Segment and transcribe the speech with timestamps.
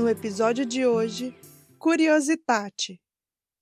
[0.00, 1.36] No episódio de hoje,
[1.78, 2.98] Curiositate.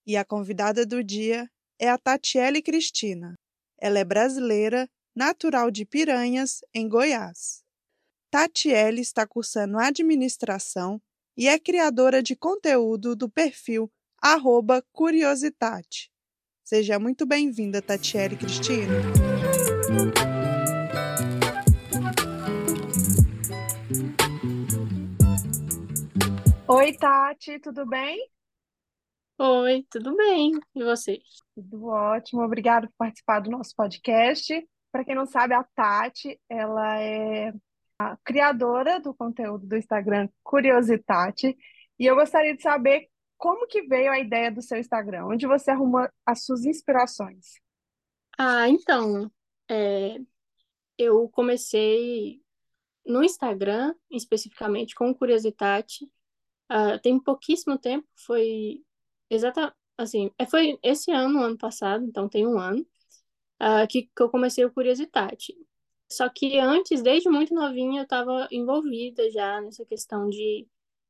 [0.07, 3.35] E a convidada do dia é a Tatiele Cristina.
[3.77, 7.61] Ela é brasileira natural de Piranhas, em Goiás.
[8.31, 11.01] Tatiele está cursando administração
[11.35, 13.91] e é criadora de conteúdo do perfil
[14.93, 16.09] Curiositate.
[16.63, 18.93] Seja muito bem-vinda, Tatiele Cristina.
[26.71, 28.29] Oi, Tati, tudo bem?
[29.39, 30.51] Oi, tudo bem?
[30.75, 31.19] E você?
[31.55, 34.69] Tudo ótimo, obrigada por participar do nosso podcast.
[34.91, 37.51] Para quem não sabe, a Tati, ela é
[37.97, 41.57] a criadora do conteúdo do Instagram Curiositate,
[41.97, 45.71] e eu gostaria de saber como que veio a ideia do seu Instagram, onde você
[45.71, 47.47] arruma as suas inspirações.
[48.37, 49.31] Ah, então,
[49.67, 50.19] é,
[50.99, 52.43] eu comecei
[53.03, 56.07] no Instagram, especificamente com Curiositate,
[56.69, 58.83] ah, tem pouquíssimo tempo, foi
[59.29, 62.85] exata, assim, é, foi esse ano, ano passado, então tem um ano,
[63.61, 65.55] uh, que, que eu comecei o Curiositate.
[66.11, 70.67] Só que antes, desde muito novinha, eu estava envolvida já nessa questão de,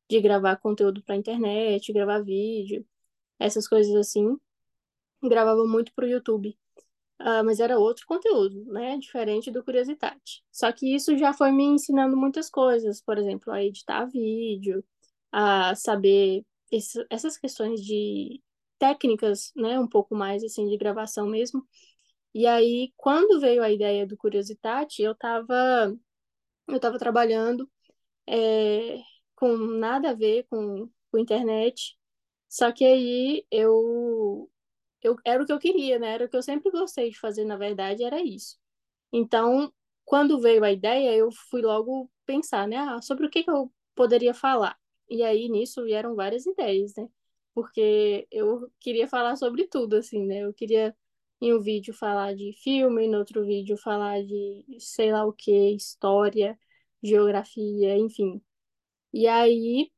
[0.09, 2.85] de gravar conteúdo para internet, gravar vídeo,
[3.39, 4.37] essas coisas assim.
[5.23, 6.57] Gravava muito para o YouTube.
[7.21, 8.97] Uh, mas era outro conteúdo, né?
[8.97, 10.43] Diferente do Curiositate.
[10.51, 14.83] Só que isso já foi me ensinando muitas coisas, por exemplo, a editar vídeo,
[15.31, 18.41] a saber esse, essas questões de
[18.79, 19.79] técnicas, né?
[19.79, 21.67] Um pouco mais assim de gravação mesmo.
[22.33, 25.95] E aí, quando veio a ideia do Curiositate, eu estava
[26.67, 27.69] eu tava trabalhando
[28.27, 28.99] é,
[29.35, 31.97] com nada a ver com, com internet,
[32.49, 34.49] só que aí eu,
[35.03, 36.13] eu era o que eu queria, né?
[36.13, 38.57] Era o que eu sempre gostei de fazer, na verdade, era isso.
[39.13, 39.73] Então,
[40.05, 42.77] quando veio a ideia, eu fui logo pensar, né?
[42.77, 44.78] Ah, sobre o que, que eu poderia falar.
[45.09, 47.07] E aí, nisso, vieram várias ideias, né?
[47.53, 50.39] Porque eu queria falar sobre tudo, assim, né?
[50.45, 50.95] Eu queria
[51.41, 55.51] em um vídeo falar de filme, no outro vídeo falar de sei lá o que,
[55.75, 56.57] história,
[57.03, 58.41] geografia, enfim.
[59.13, 59.91] E aí,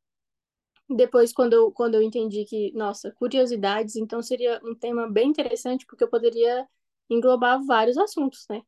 [0.89, 5.85] depois, quando eu, quando eu entendi que, nossa, curiosidades, então seria um tema bem interessante,
[5.85, 6.67] porque eu poderia
[7.09, 8.61] englobar vários assuntos, né?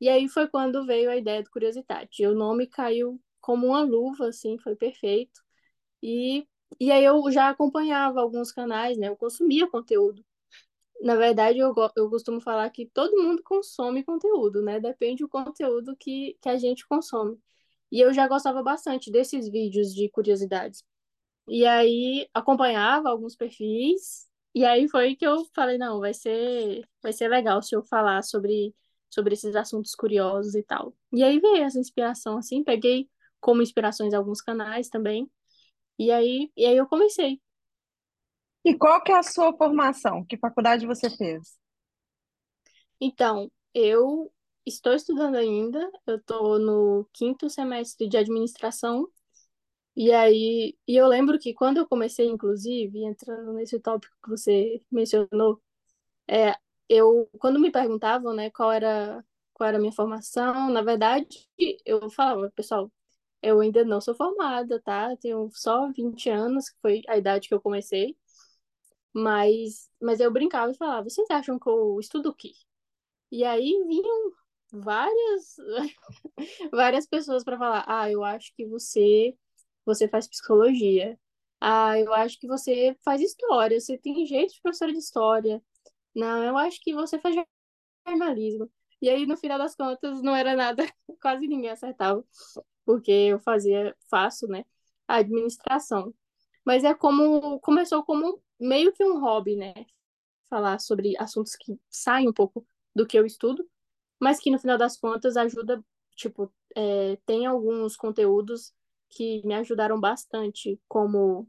[0.00, 2.26] E aí foi quando veio a ideia do Curiosidade.
[2.26, 5.43] O nome caiu como uma luva, assim, foi perfeito.
[6.04, 6.46] E,
[6.80, 9.08] e aí eu já acompanhava alguns canais, né?
[9.08, 10.24] Eu consumia conteúdo
[11.02, 14.80] na verdade, eu, eu costumo falar que todo mundo consome conteúdo, né?
[14.80, 17.38] Depende do conteúdo que, que a gente consome.
[17.92, 20.82] E eu já gostava bastante desses vídeos de curiosidades.
[21.48, 27.12] E aí acompanhava alguns perfis, e aí foi que eu falei, não, vai ser, vai
[27.12, 28.74] ser legal se eu falar sobre,
[29.10, 30.94] sobre esses assuntos curiosos e tal.
[31.12, 33.10] E aí veio essa inspiração, assim, peguei
[33.40, 35.30] como inspirações alguns canais também.
[35.98, 37.40] E aí, e aí eu comecei.
[38.64, 40.24] E qual que é a sua formação?
[40.24, 41.58] Que faculdade você fez?
[43.00, 44.32] Então, eu
[44.66, 49.08] estou estudando ainda, eu estou no quinto semestre de administração,
[49.96, 54.82] e aí, e eu lembro que quando eu comecei, inclusive, entrando nesse tópico que você
[54.90, 55.62] mencionou,
[56.28, 56.54] é,
[56.88, 59.24] eu, quando me perguntavam, né, qual era,
[59.54, 61.48] qual era a minha formação, na verdade,
[61.86, 62.90] eu falava, pessoal,
[63.44, 65.16] eu ainda não sou formada, tá?
[65.18, 68.16] Tenho só 20 anos, que foi a idade que eu comecei.
[69.12, 72.52] Mas, mas eu brincava e falava, vocês acham que eu estudo o quê?
[73.32, 74.32] E aí vinham
[74.72, 75.56] várias
[76.72, 79.36] várias pessoas para falar, ah, eu acho que você
[79.84, 81.18] você faz psicologia.
[81.60, 85.62] Ah, eu acho que você faz história, você tem jeito de professora de história.
[86.14, 87.36] Não, eu acho que você faz
[88.06, 88.70] jornalismo.
[89.02, 90.84] E aí, no final das contas, não era nada,
[91.22, 92.24] quase ninguém acertava,
[92.84, 94.64] porque eu fazia, faço, né,
[95.08, 96.14] a administração.
[96.64, 99.74] Mas é como, começou como meio que um hobby, né?
[100.48, 103.68] Falar sobre assuntos que saem um pouco do que eu estudo,
[104.20, 105.84] mas que no final das contas ajuda,
[106.16, 108.72] tipo, é, tem alguns conteúdos
[109.10, 111.48] que me ajudaram bastante, como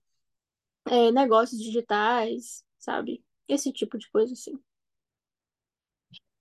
[0.86, 3.24] é, negócios digitais, sabe?
[3.48, 4.60] Esse tipo de coisa, assim.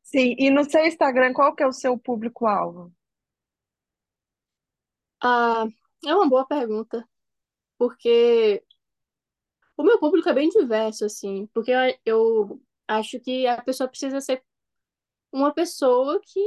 [0.03, 2.93] Sim, e no seu Instagram, qual que é o seu público-alvo?
[5.25, 5.67] Ah,
[6.07, 7.05] é uma boa pergunta,
[7.79, 8.65] porque
[9.77, 11.73] O meu público é bem diverso, assim, porque
[12.05, 14.43] eu, acho que a pessoa precisa ser
[15.33, 16.41] uma pessoa que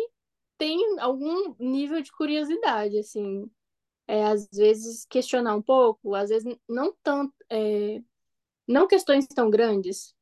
[0.57, 3.50] tem algum nível de curiosidade, assim.
[4.07, 8.01] É, às vezes questionar um pouco, às vezes não tanto, é,
[8.68, 10.15] não questões tão grandes,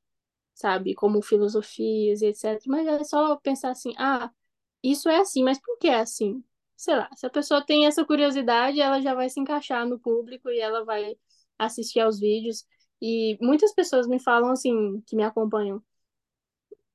[0.56, 4.32] sabe, como filosofias e etc, mas é só pensar assim, ah,
[4.84, 6.44] isso é assim, mas por que é assim?
[6.78, 10.50] Sei lá, se a pessoa tem essa curiosidade, ela já vai se encaixar no público
[10.50, 11.16] e ela vai
[11.58, 12.66] assistir aos vídeos.
[13.02, 15.82] E muitas pessoas me falam assim, que me acompanham.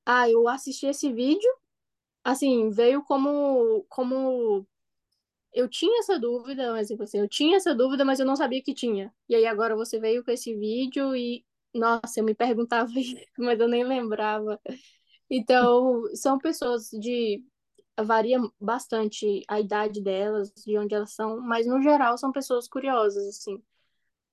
[0.06, 1.48] Ah, eu assisti esse vídeo,
[2.24, 4.66] assim, veio como como
[5.54, 8.62] eu tinha essa dúvida, um exemplo assim, eu tinha essa dúvida, mas eu não sabia
[8.62, 9.14] que tinha.
[9.28, 11.44] E aí agora você veio com esse vídeo e
[11.74, 12.90] nossa, eu me perguntava
[13.38, 14.60] mas eu nem lembrava.
[15.30, 17.44] Então, são pessoas de
[18.02, 23.26] varia bastante a idade delas, de onde elas são, mas no geral são pessoas curiosas,
[23.26, 23.62] assim.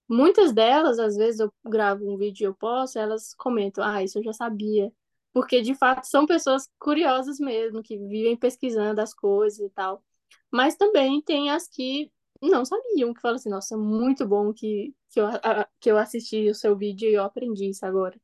[0.10, 4.20] Muitas delas, às vezes eu gravo um vídeo e eu posto, elas comentam, ah, isso
[4.20, 4.92] eu já sabia.
[5.34, 10.04] Porque de fato são pessoas curiosas mesmo, que vivem pesquisando as coisas e tal.
[10.52, 12.12] Mas também tem as que
[12.42, 16.50] não sabiam, que falam assim, nossa, muito bom que, que, eu, a, que eu assisti
[16.50, 18.18] o seu vídeo e eu aprendi isso agora.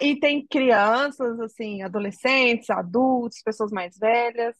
[0.00, 4.56] E tem crianças, assim, adolescentes, adultos, pessoas mais velhas.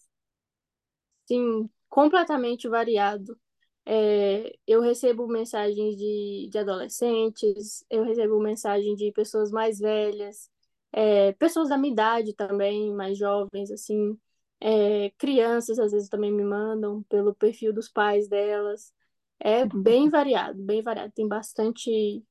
[1.29, 3.39] Sim, completamente variado.
[3.85, 10.51] É, eu recebo mensagens de, de adolescentes, eu recebo mensagem de pessoas mais velhas,
[10.91, 14.19] é, pessoas da minha idade também, mais jovens, assim,
[14.59, 18.91] é, crianças às vezes também me mandam pelo perfil dos pais delas.
[19.39, 21.13] É bem variado, bem variado.
[21.15, 22.25] Tem bastante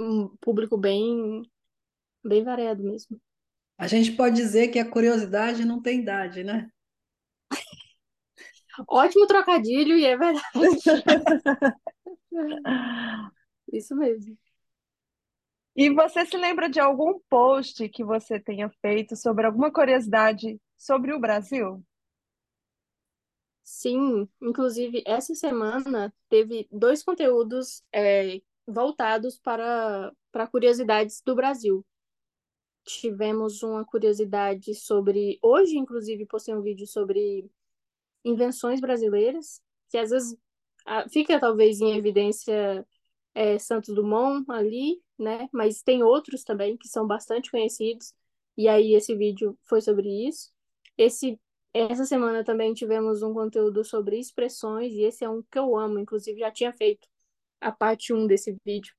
[0.00, 1.42] um público bem,
[2.24, 3.20] bem variado mesmo.
[3.78, 6.68] A gente pode dizer que a curiosidade não tem idade, né?
[8.88, 10.44] Ótimo trocadilho e é verdade.
[13.72, 14.36] Isso mesmo.
[15.74, 21.12] E você se lembra de algum post que você tenha feito sobre alguma curiosidade sobre
[21.12, 21.84] o Brasil?
[23.62, 31.84] Sim, inclusive essa semana teve dois conteúdos é, voltados para, para curiosidades do Brasil.
[32.84, 35.38] Tivemos uma curiosidade sobre.
[35.42, 37.50] Hoje, inclusive, postei um vídeo sobre
[38.26, 40.36] invenções brasileiras, que às vezes
[41.10, 42.86] fica talvez em evidência
[43.34, 45.48] é, Santos Dumont ali, né?
[45.52, 48.14] Mas tem outros também que são bastante conhecidos.
[48.56, 50.50] E aí esse vídeo foi sobre isso.
[50.96, 51.38] Esse
[51.74, 55.98] essa semana também tivemos um conteúdo sobre expressões e esse é um que eu amo,
[55.98, 57.06] inclusive já tinha feito
[57.60, 58.94] a parte 1 desse vídeo,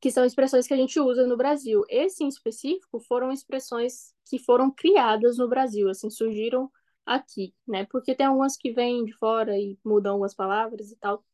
[0.00, 1.84] que são expressões que a gente usa no Brasil.
[1.88, 6.70] Esse em específico foram expressões que foram criadas no Brasil, assim, surgiram
[7.08, 7.86] aqui, né?
[7.90, 11.24] Porque tem algumas que vêm de fora e mudam algumas palavras e tal.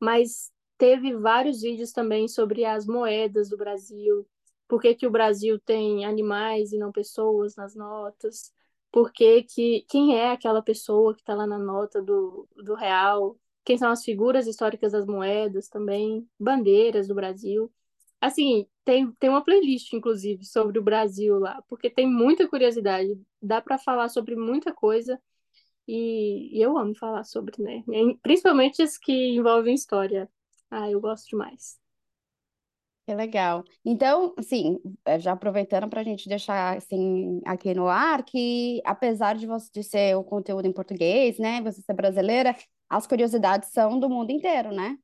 [0.00, 4.26] Mas teve vários vídeos também sobre as moedas do Brasil,
[4.68, 8.52] por que, que o Brasil tem animais e não pessoas nas notas,
[8.92, 13.36] por que, que quem é aquela pessoa que está lá na nota do, do real,
[13.64, 17.72] quem são as figuras históricas das moedas também, bandeiras do Brasil.
[18.20, 23.20] Assim, tem, tem uma playlist, inclusive, sobre o Brasil lá, porque tem muita curiosidade.
[23.40, 25.20] Dá para falar sobre muita coisa
[25.86, 27.82] e, e, eu amo falar sobre, né?
[28.22, 30.30] Principalmente as que envolvem história.
[30.70, 31.78] Ah, eu gosto demais.
[33.06, 33.64] Que legal.
[33.82, 39.34] Então, assim, eh, já aproveitando para a gente deixar assim aqui no ar, que apesar
[39.34, 42.54] de você de ser o conteúdo em português, né, você ser brasileira,
[42.88, 44.98] as curiosidades são do mundo inteiro, né?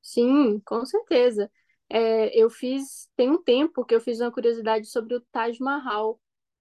[0.00, 1.50] Sim, com certeza.
[1.94, 6.20] É, eu fiz, tem um tempo que eu fiz uma curiosidade sobre o Taj Mahal,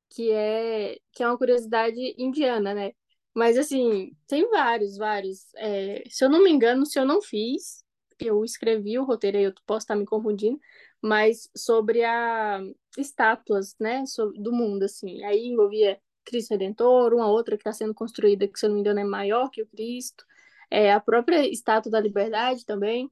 [0.10, 2.92] que é, que é uma curiosidade indiana, né?
[3.34, 5.52] Mas, assim, tem vários, vários.
[5.56, 7.84] É, se eu não me engano, se eu não fiz,
[8.20, 10.60] eu escrevi o roteiro, aí eu posso estar me confundindo,
[11.02, 12.62] mas sobre a
[12.98, 14.04] estátuas, né,
[14.36, 15.24] do mundo, assim.
[15.24, 18.82] Aí envolvia Cristo Redentor, uma outra que está sendo construída, que, se eu não me
[18.82, 20.24] engano, é maior que o Cristo.
[20.70, 23.12] É, a própria Estátua da Liberdade também.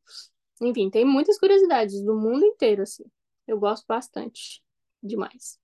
[0.61, 3.03] Enfim, tem muitas curiosidades do mundo inteiro, assim.
[3.47, 4.61] Eu gosto bastante.
[5.01, 5.59] Demais.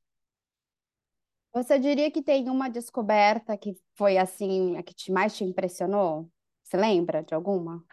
[1.53, 6.29] Você diria que tem uma descoberta que foi assim, a que te mais te impressionou?
[6.63, 7.83] Você lembra de alguma?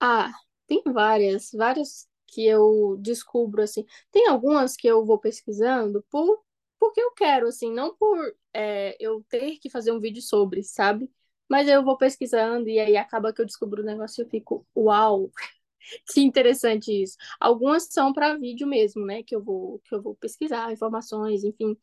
[0.00, 0.32] Ah,
[0.66, 3.84] tem várias, várias que eu descubro assim.
[4.10, 6.44] Tem algumas que eu vou pesquisando por
[6.78, 8.18] porque eu quero, assim, não por
[8.52, 11.10] é, eu ter que fazer um vídeo sobre, sabe?
[11.48, 14.66] Mas eu vou pesquisando e aí acaba que eu descubro o negócio e eu fico,
[14.76, 15.30] uau,
[16.12, 17.16] que interessante isso.
[17.40, 19.22] Algumas são para vídeo mesmo, né?
[19.22, 21.76] Que eu vou, que eu vou pesquisar informações, enfim.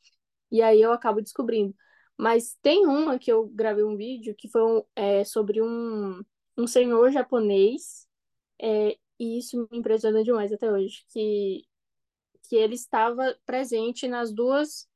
[0.51, 1.75] E aí eu acabo descobrindo.
[2.17, 6.21] Mas tem uma que eu gravei um vídeo que foi é, sobre um,
[6.57, 8.07] um senhor japonês.
[8.61, 11.65] É, e isso me impressiona demais até hoje, que,
[12.49, 14.87] que ele estava presente nas duas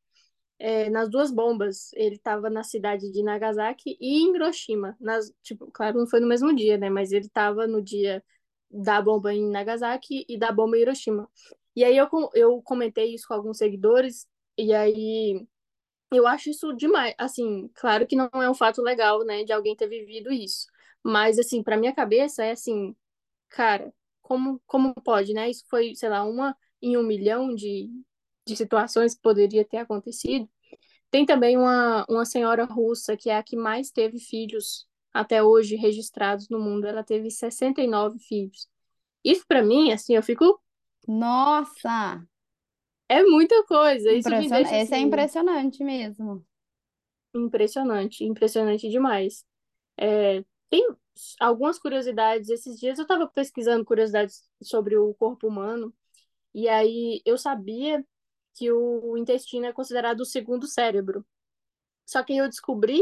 [0.60, 1.92] é, nas duas bombas.
[1.94, 4.96] Ele estava na cidade de Nagasaki e em Hiroshima.
[5.00, 6.90] Nas, tipo, claro, não foi no mesmo dia, né?
[6.90, 8.24] Mas ele estava no dia
[8.70, 11.30] da bomba em Nagasaki e da bomba em Hiroshima.
[11.76, 15.46] E aí eu, eu comentei isso com alguns seguidores, e aí
[16.12, 17.14] eu acho isso demais.
[17.18, 20.68] Assim, claro que não é um fato legal, né, de alguém ter vivido isso.
[21.04, 22.96] Mas, assim, para minha cabeça é assim,
[23.50, 25.50] cara, como, como pode, né?
[25.50, 27.90] Isso foi, sei lá, uma em um milhão de,
[28.48, 30.50] de situações que poderia ter acontecido.
[31.12, 35.76] Tem também uma, uma senhora russa, que é a que mais teve filhos até hoje
[35.76, 36.86] registrados no mundo.
[36.86, 38.68] Ela teve 69 filhos.
[39.24, 40.60] Isso para mim, assim, eu fico.
[41.08, 42.26] Nossa!
[43.10, 44.12] É muita coisa.
[44.12, 44.42] Isso Impression...
[44.42, 46.46] me deixa, Esse é assim, impressionante mesmo.
[47.34, 49.46] impressionante, impressionante demais.
[49.98, 50.88] É, tem
[51.40, 52.50] algumas curiosidades.
[52.50, 55.94] Esses dias eu estava pesquisando curiosidades sobre o corpo humano,
[56.54, 58.04] e aí eu sabia
[58.58, 61.26] que o intestino é considerado o segundo cérebro.
[62.06, 63.02] Só que eu descobri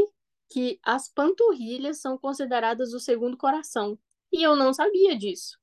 [0.50, 3.98] que as panturrilhas são consideradas o segundo coração.
[4.32, 5.58] E eu não sabia disso.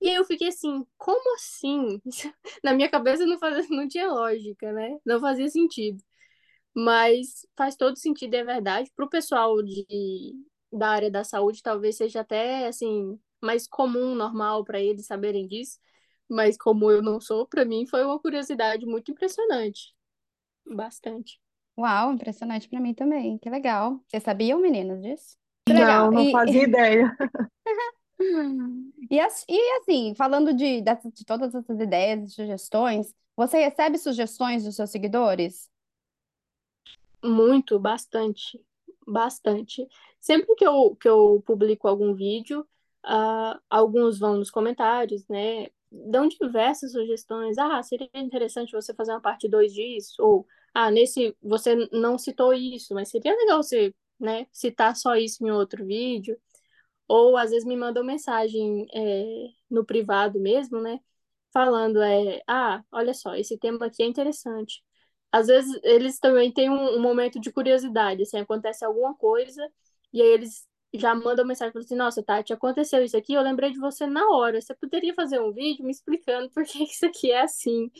[0.00, 2.00] E aí eu fiquei assim, como assim?
[2.64, 4.98] Na minha cabeça não, fazia, não tinha lógica, né?
[5.04, 6.02] Não fazia sentido.
[6.74, 8.90] Mas faz todo sentido, é verdade.
[8.96, 10.34] Para o pessoal de,
[10.72, 15.78] da área da saúde, talvez seja até assim mais comum, normal para eles saberem disso.
[16.30, 19.94] Mas como eu não sou, para mim foi uma curiosidade muito impressionante.
[20.66, 21.40] Bastante.
[21.78, 23.38] Uau, impressionante para mim também.
[23.38, 24.00] Que legal.
[24.06, 25.36] Vocês sabiam, meninas, disso?
[25.64, 26.12] Que Não, legal.
[26.12, 27.16] não E, fazia ideia.
[29.10, 29.44] e, as-
[29.82, 35.68] assim, falando de, de todas essas ideias e sugestões, você recebe sugestões dos seus seguidores?
[37.22, 38.60] Muito, bastante,
[39.06, 39.86] bastante.
[40.20, 42.66] Sempre que eu, que eu publico algum vídeo,
[43.04, 45.66] ah, alguns vão nos comentários, né?
[45.90, 47.58] Dão diversas sugestões.
[47.58, 50.14] Ah, seria interessante você fazer uma parte 2 disso.
[50.20, 55.44] Ou, ah, nesse você não citou isso, mas seria legal você, né, citar só isso
[55.44, 56.38] em outro vídeo.
[57.08, 61.00] Ou às vezes me mandam mensagem é, no privado mesmo, né?
[61.52, 64.82] Falando, é, ah, olha só, esse tema aqui é interessante.
[65.32, 69.68] Às vezes eles também têm um, um momento de curiosidade, assim, acontece alguma coisa,
[70.12, 73.70] e aí eles já mandam mensagem falando assim, nossa, Tati, aconteceu isso aqui, eu lembrei
[73.70, 74.60] de você na hora.
[74.60, 77.90] Você poderia fazer um vídeo me explicando por que isso aqui é assim?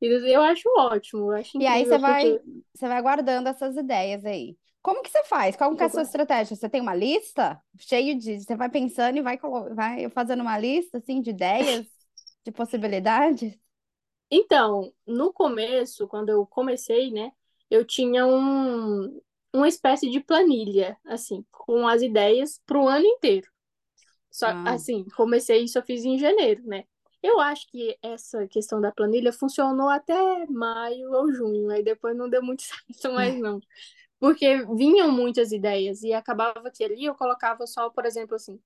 [0.00, 3.76] E eu acho ótimo, eu acho E aí você vai, porque você vai guardando essas
[3.76, 4.56] ideias aí.
[4.82, 5.56] Como que você faz?
[5.56, 6.56] Qual que é a sua estratégia?
[6.56, 9.38] Você tem uma lista cheio de, você vai pensando e vai,
[9.74, 11.86] vai fazendo uma lista assim de ideias,
[12.42, 13.58] de possibilidades?
[14.30, 17.30] Então, no começo, quando eu comecei, né,
[17.70, 19.20] eu tinha um,
[19.52, 23.48] uma espécie de planilha, assim, com as ideias para o ano inteiro.
[24.30, 24.74] Só, Ah.
[24.74, 26.84] assim, comecei isso, eu fiz em janeiro, né?
[27.22, 30.14] Eu acho que essa questão da planilha funcionou até
[30.48, 32.62] maio ou junho, aí depois não deu muito
[33.02, 33.60] certo mais não.
[34.20, 38.60] Porque vinham muitas ideias e acabava que ali eu colocava só, por exemplo, assim,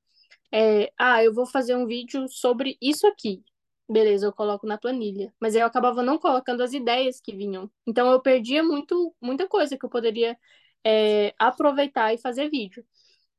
[0.53, 3.45] é, ah, eu vou fazer um vídeo sobre isso aqui.
[3.89, 5.33] Beleza, eu coloco na planilha.
[5.41, 7.71] Mas aí eu acabava não colocando as ideias que vinham.
[7.87, 10.39] Então eu perdia muito, muita coisa que eu poderia
[10.85, 12.85] é, aproveitar e fazer vídeo.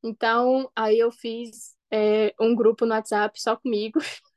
[0.04, 4.00] Então aí eu fiz é, um grupo no WhatsApp só comigo.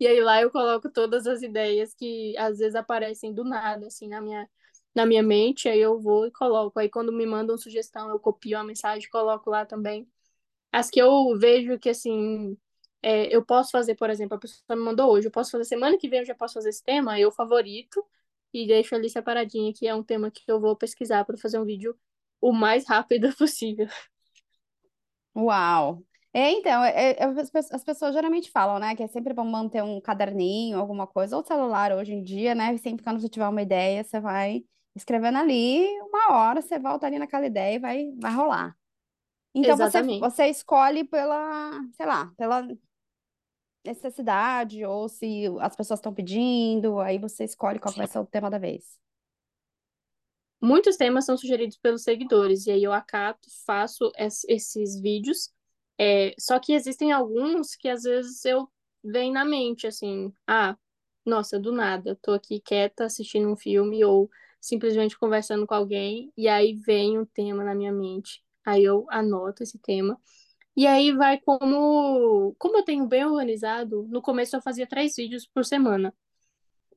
[0.00, 4.08] E aí lá eu coloco todas as ideias que às vezes aparecem do nada, assim,
[4.08, 4.48] na minha,
[4.94, 5.68] na minha mente.
[5.68, 6.78] Aí eu vou e coloco.
[6.78, 10.08] Aí quando me mandam sugestão, eu copio a mensagem e coloco lá também.
[10.72, 12.56] As que eu vejo que, assim,
[13.02, 15.98] é, eu posso fazer, por exemplo, a pessoa me mandou hoje, eu posso fazer semana
[15.98, 18.04] que vem, eu já posso fazer esse tema, eu favorito
[18.52, 21.64] e deixo ali separadinho, que é um tema que eu vou pesquisar para fazer um
[21.64, 21.98] vídeo
[22.40, 23.88] o mais rápido possível.
[25.34, 26.04] Uau!
[26.32, 29.44] É, então, é- é- as pe- as pessoas geralmente falam, né, que é sempre bom
[29.44, 32.76] manter um caderninho, alguma coisa, ou celular hoje em dia, né?
[32.78, 37.18] Sempre quando você tiver uma ideia, você vai escrevendo ali, uma hora você volta ali
[37.18, 38.76] naquela ideia e vai, vai rolar.
[39.54, 40.18] Então você, Exatamente.
[40.18, 42.66] você escolhe pela, sei lá, pela
[43.84, 48.50] necessidade, ou se as pessoas estão pedindo, aí você escolhe qual vai ser o tema
[48.50, 48.98] da vez.
[50.60, 55.50] Muitos temas são sugeridos pelos seguidores, e aí eu acato, faço es- esses vídeos.
[55.98, 58.68] É, só que existem alguns que às vezes eu
[59.02, 60.76] venho na mente, assim, ah,
[61.24, 66.48] nossa, do nada, tô aqui quieta assistindo um filme ou simplesmente conversando com alguém, e
[66.48, 68.42] aí vem um tema na minha mente.
[68.64, 70.18] Aí eu anoto esse tema.
[70.76, 75.46] E aí vai como, como eu tenho bem organizado, no começo eu fazia três vídeos
[75.46, 76.14] por semana.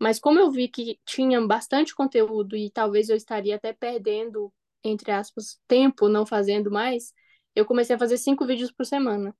[0.03, 5.11] Mas como eu vi que tinha bastante conteúdo e talvez eu estaria até perdendo, entre
[5.11, 7.13] aspas, tempo não fazendo mais,
[7.55, 9.33] eu comecei a fazer cinco vídeos por semana.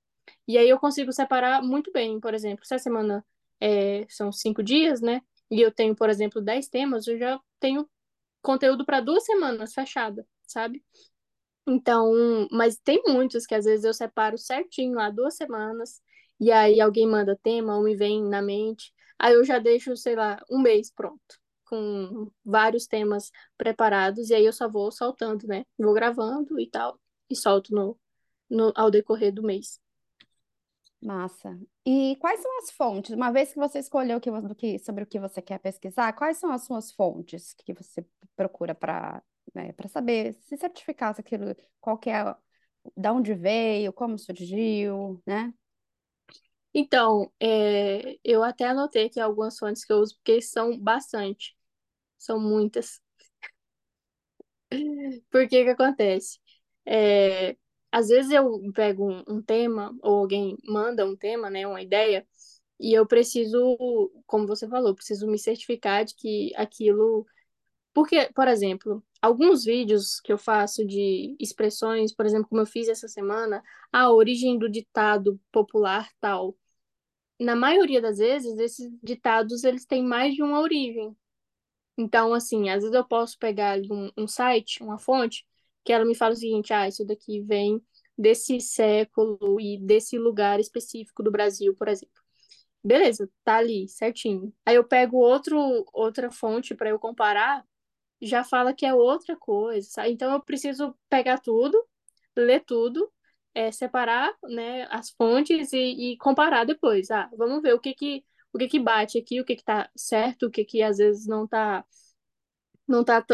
[0.48, 3.22] E aí eu consigo separar muito bem, por exemplo, se a semana
[3.60, 5.20] é, são cinco dias, né?
[5.50, 7.86] E eu tenho, por exemplo, dez temas, eu já tenho
[8.40, 10.82] conteúdo para duas semanas fechada, sabe?
[11.68, 16.00] Então, mas tem muitos que às vezes eu separo certinho lá duas semanas,
[16.40, 20.16] e aí alguém manda tema ou me vem na mente, aí eu já deixo, sei
[20.16, 25.64] lá, um mês pronto, com vários temas preparados, e aí eu só vou soltando, né?
[25.78, 26.98] Vou gravando e tal,
[27.30, 27.98] e solto no,
[28.48, 29.80] no, ao decorrer do mês.
[31.02, 31.58] Massa.
[31.84, 33.14] E quais são as fontes?
[33.14, 36.38] Uma vez que você escolheu que, do que, sobre o que você quer pesquisar, quais
[36.38, 39.22] são as suas fontes que você procura para
[39.54, 42.34] né, para saber se certificar se aquilo, qual que é,
[42.96, 45.52] da onde veio, como surgiu, né?
[46.74, 51.56] Então, é, eu até anotei aqui algumas fontes que eu uso, porque são bastante,
[52.18, 53.00] são muitas.
[55.30, 56.38] Por que que acontece?
[56.86, 57.56] É,
[57.92, 62.26] às vezes eu pego um, um, tema, ou alguém manda um tema, né, uma ideia,
[62.80, 63.76] e eu preciso,
[64.26, 67.26] como você falou, preciso me certificar de que aquilo.
[67.94, 72.88] Porque, por exemplo, alguns vídeos que eu faço de expressões, por exemplo, como eu fiz
[72.88, 73.62] essa semana,
[73.92, 76.56] a origem do ditado popular tal.
[77.40, 81.16] Na maioria das vezes, esses ditados eles têm mais de uma origem.
[81.98, 85.46] Então, assim, às vezes eu posso pegar um, um site, uma fonte,
[85.84, 87.82] que ela me fala o seguinte: ah, isso daqui vem
[88.18, 92.22] desse século e desse lugar específico do Brasil, por exemplo.
[92.84, 94.52] Beleza, tá ali, certinho.
[94.66, 97.64] Aí eu pego outro, outra fonte para eu comparar,
[98.22, 100.10] já fala que é outra coisa, sabe?
[100.12, 101.78] Então eu preciso pegar tudo,
[102.36, 103.12] ler tudo,
[103.54, 107.10] é, separar né, as fontes e, e, comparar depois.
[107.10, 109.90] Ah, vamos ver o que que, o que que bate aqui, o que que tá
[109.96, 111.84] certo, o que que às vezes não tá
[112.86, 113.24] não tá,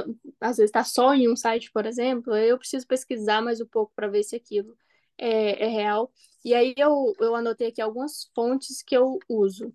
[0.40, 3.92] às vezes está só em um site, por exemplo, eu preciso pesquisar mais um pouco
[3.94, 4.76] para ver se aquilo
[5.18, 6.12] é, é, real.
[6.44, 9.74] E aí eu, eu anotei aqui algumas fontes que eu uso.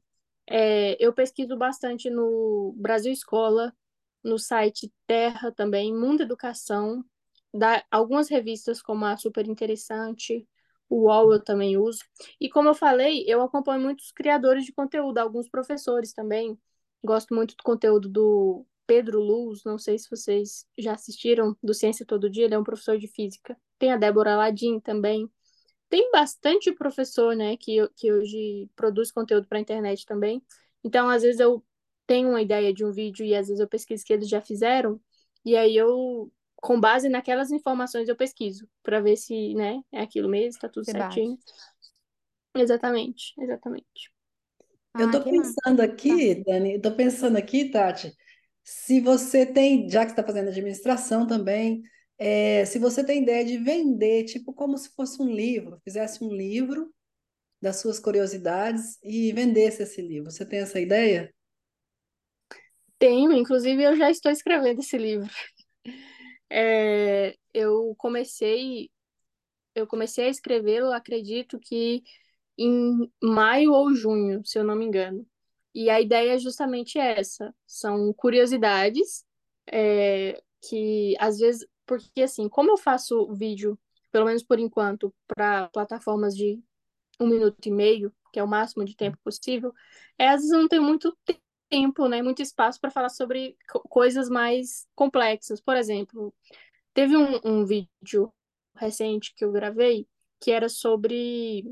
[0.49, 3.73] É, eu pesquiso bastante no Brasil Escola,
[4.23, 7.03] no site Terra também, Mundo Educação,
[7.56, 10.48] da, algumas revistas como a Super Interessante,
[10.89, 12.04] o UOL eu também uso.
[12.39, 16.60] E como eu falei, eu acompanho muitos criadores de conteúdo, alguns professores também.
[17.04, 22.06] Gosto muito do conteúdo do Pedro Luz, não sei se vocês já assistiram, do Ciência
[22.06, 23.58] Todo Dia, ele é um professor de física.
[23.80, 25.30] Tem a Débora Ladim também.
[25.89, 30.44] Tem bastante professor, né, que, que hoje produz conteúdo para a internet também.
[30.84, 31.63] Então, às vezes eu
[32.06, 35.00] tenho uma ideia de um vídeo e às vezes eu pesquiso que eles já fizeram,
[35.44, 36.32] e aí eu,
[36.65, 40.84] com base naquelas informações, eu pesquiso para ver se, né, é aquilo mesmo, está tudo
[40.84, 41.38] certinho.
[42.56, 44.12] Exatamente, exatamente.
[44.97, 46.54] Eu estou ah, pensando aqui, tá.
[46.54, 48.12] Dani, estou pensando aqui, Tati,
[48.63, 51.84] se você tem, já que está fazendo administração também,
[52.17, 56.34] é, se você tem ideia de vender, tipo como se fosse um livro, fizesse um
[56.34, 56.91] livro
[57.62, 60.32] das suas curiosidades e vendesse esse livro.
[60.32, 61.32] Você tem essa ideia?
[62.97, 65.30] Tenho, inclusive eu já estou escrevendo esse livro.
[66.49, 68.89] É, eu comecei,
[69.75, 72.03] eu comecei a escrevê-lo, acredito que
[72.58, 75.27] em maio ou junho, se eu não me engano.
[75.75, 79.25] E a ideia é justamente essa: são curiosidades
[79.71, 81.67] é, que às vezes.
[81.86, 83.79] Porque, assim, como eu faço vídeo,
[84.12, 86.62] pelo menos por enquanto, para plataformas de
[87.19, 89.73] um minuto e meio, que é o máximo de tempo possível,
[90.17, 91.17] é, às vezes eu não tenho muito
[91.75, 93.57] tempo, né, muito espaço para falar sobre
[93.89, 95.59] coisas mais complexas.
[95.59, 96.33] Por exemplo,
[96.93, 98.31] teve um, um vídeo
[98.75, 100.07] recente que eu gravei
[100.39, 101.65] que era sobre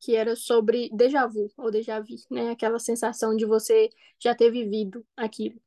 [0.00, 2.50] que era sobre déjà vu, ou déjà vu, né?
[2.50, 5.60] Aquela sensação de você já ter vivido aquilo.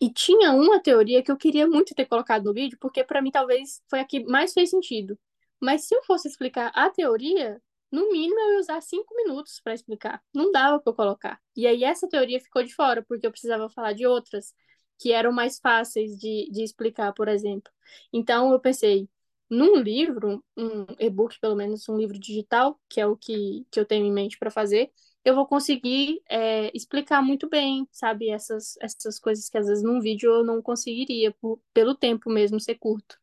[0.00, 3.30] E tinha uma teoria que eu queria muito ter colocado no vídeo, porque para mim
[3.30, 5.18] talvez foi a que mais fez sentido.
[5.60, 7.60] Mas se eu fosse explicar a teoria,
[7.94, 10.22] no mínimo eu ia usar cinco minutos para explicar.
[10.34, 11.40] Não dava para eu colocar.
[11.56, 14.52] E aí essa teoria ficou de fora, porque eu precisava falar de outras
[14.98, 17.70] que eram mais fáceis de, de explicar, por exemplo.
[18.12, 19.08] Então eu pensei,
[19.48, 23.84] num livro, um e-book, pelo menos um livro digital, que é o que, que eu
[23.86, 24.90] tenho em mente para fazer,
[25.24, 30.00] eu vou conseguir é, explicar muito bem, sabe, essas, essas coisas que às vezes num
[30.00, 33.18] vídeo eu não conseguiria, por, pelo tempo mesmo ser curto.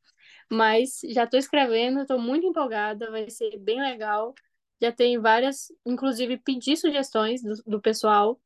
[0.50, 4.34] Mas já estou escrevendo, estou muito empolgada, vai ser bem legal.
[4.82, 8.40] Já tem várias, inclusive pedi sugestões do, do pessoal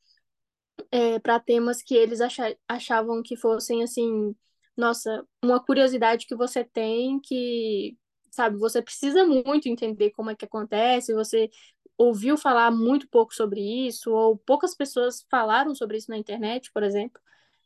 [0.92, 2.20] é, para temas que eles
[2.68, 4.36] achavam que fossem assim
[4.76, 7.98] nossa, uma curiosidade que você tem que,
[8.32, 11.50] sabe, você precisa muito entender como é que acontece, você
[11.98, 16.84] ouviu falar muito pouco sobre isso, ou poucas pessoas falaram sobre isso na internet, por
[16.84, 17.22] exemplo.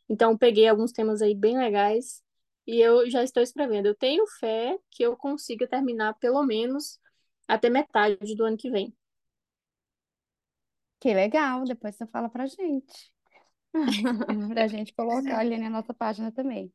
[0.07, 2.23] Então, peguei alguns temas aí bem legais
[2.67, 3.87] e eu já estou escrevendo.
[3.87, 6.99] Eu tenho fé que eu consiga terminar pelo menos
[7.49, 8.95] até metade do ano que vem.
[10.99, 13.11] Que legal, depois você fala pra gente.
[14.53, 16.73] Pra gente colocar ali na nossa página também.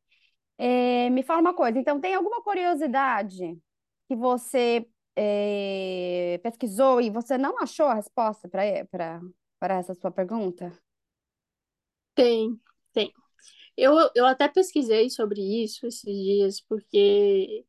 [0.56, 3.58] É, me fala uma coisa, então tem alguma curiosidade
[4.08, 10.72] que você é, pesquisou e você não achou a resposta para essa sua pergunta?
[12.14, 12.60] Tem,
[12.92, 13.12] tem.
[13.76, 17.64] Eu, eu até pesquisei sobre isso esses dias, porque,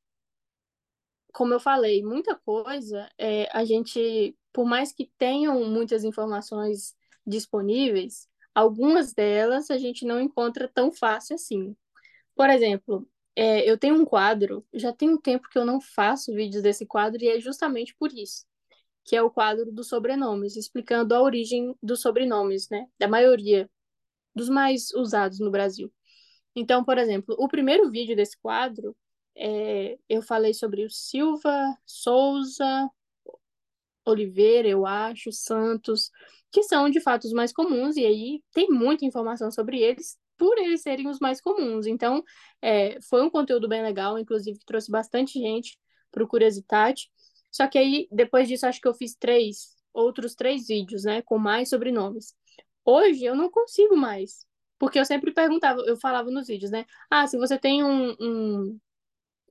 [1.36, 6.96] como eu falei, muita coisa, é, a gente, por mais que tenham muitas informações
[7.28, 11.76] disponíveis, algumas delas a gente não encontra tão fácil assim.
[12.36, 16.34] Por exemplo, é, eu tenho um quadro, já tem um tempo que eu não faço
[16.34, 18.46] vídeos desse quadro, e é justamente por isso,
[19.04, 22.88] que é o quadro dos sobrenomes, explicando a origem dos sobrenomes, né?
[22.98, 23.70] Da maioria,
[24.34, 25.92] dos mais usados no Brasil.
[26.56, 28.96] Então, por exemplo, o primeiro vídeo desse quadro,
[29.36, 32.90] é, eu falei sobre o Silva, Souza,
[34.06, 36.12] Oliveira, eu acho, Santos,
[36.52, 40.58] que são de fato os mais comuns, e aí tem muita informação sobre eles, por
[40.58, 41.88] eles serem os mais comuns.
[41.88, 42.24] Então,
[42.62, 45.78] é, foi um conteúdo bem legal, inclusive que trouxe bastante gente
[46.12, 47.10] para o Curiositate.
[47.52, 51.38] Só que aí, depois disso, acho que eu fiz três, outros três vídeos, né, com
[51.38, 52.36] mais sobrenomes.
[52.84, 54.46] Hoje eu não consigo mais,
[54.78, 56.86] porque eu sempre perguntava, eu falava nos vídeos, né?
[57.10, 58.80] Ah, se você tem um, um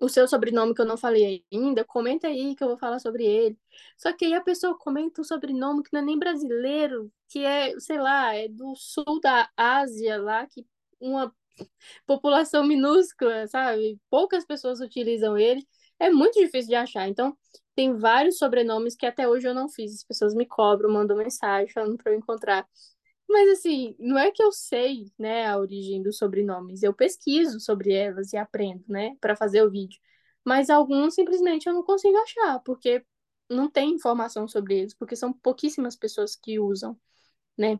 [0.01, 3.25] o seu sobrenome que eu não falei ainda, comenta aí que eu vou falar sobre
[3.25, 3.59] ele.
[3.97, 7.79] Só que aí a pessoa comenta um sobrenome que não é nem brasileiro, que é,
[7.81, 10.67] sei lá, é do sul da Ásia lá, que
[11.01, 11.35] uma
[12.07, 13.99] população minúscula, sabe?
[14.11, 15.67] Poucas pessoas utilizam ele.
[15.99, 17.09] É muito difícil de achar.
[17.09, 17.37] Então,
[17.75, 19.95] tem vários sobrenomes que até hoje eu não fiz.
[19.95, 22.67] As pessoas me cobram, mandam mensagem falando para eu encontrar.
[23.29, 26.83] Mas assim, não é que eu sei, né, a origem dos sobrenomes.
[26.83, 30.01] Eu pesquiso sobre elas e aprendo, né, para fazer o vídeo.
[30.45, 33.05] Mas alguns simplesmente eu não consigo achar, porque
[33.51, 36.99] não tem informação sobre eles, porque são pouquíssimas pessoas que usam,
[37.59, 37.79] né?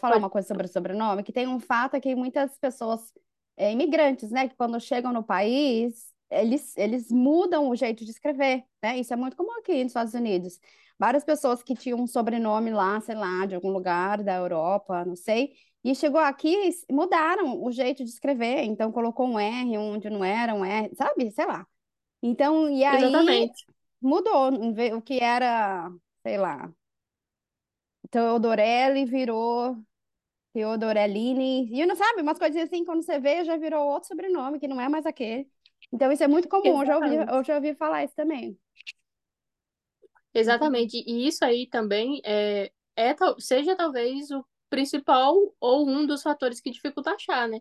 [0.00, 3.12] falar uma coisa sobre o sobrenome, que tem um fato é que muitas pessoas,
[3.56, 8.64] é, imigrantes, né, que quando chegam no país, eles, eles mudam o jeito de escrever,
[8.82, 8.98] né?
[8.98, 10.58] Isso é muito comum aqui nos Estados Unidos.
[10.98, 15.14] Várias pessoas que tinham um sobrenome lá, sei lá, de algum lugar da Europa, não
[15.14, 15.52] sei,
[15.84, 16.54] e chegou aqui,
[16.90, 21.30] mudaram o jeito de escrever, então colocou um R onde não era um R, sabe?
[21.30, 21.66] Sei lá.
[22.22, 23.64] Então, e aí Exatamente.
[24.02, 24.50] mudou,
[24.96, 25.90] o que era,
[26.22, 26.72] sei lá,
[28.10, 29.76] Teodorelli virou
[30.52, 34.68] Teodoreline, e não sabe, umas coisinhas assim, quando você vê, já virou outro sobrenome, que
[34.68, 35.48] não é mais aquele.
[35.92, 38.58] Então, isso é muito comum, eu já ouvi, eu já ouvi falar isso também.
[40.34, 46.60] Exatamente, e isso aí também é, é seja talvez o principal ou um dos fatores
[46.60, 47.60] que dificulta achar, né?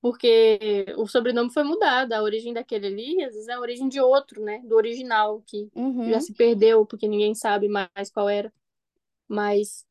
[0.00, 4.00] Porque o sobrenome foi mudado, a origem daquele ali, às vezes é a origem de
[4.00, 4.60] outro, né?
[4.64, 6.10] Do original, que Uhum.
[6.10, 8.52] já se perdeu, porque ninguém sabe mais qual era.
[9.28, 9.86] Mas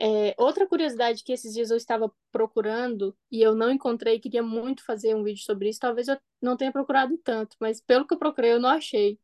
[0.00, 4.84] é, outra curiosidade que esses dias eu estava procurando e eu não encontrei, queria muito
[4.84, 8.18] fazer um vídeo sobre isso, talvez eu não tenha procurado tanto, mas pelo que eu
[8.18, 9.18] procurei eu não achei,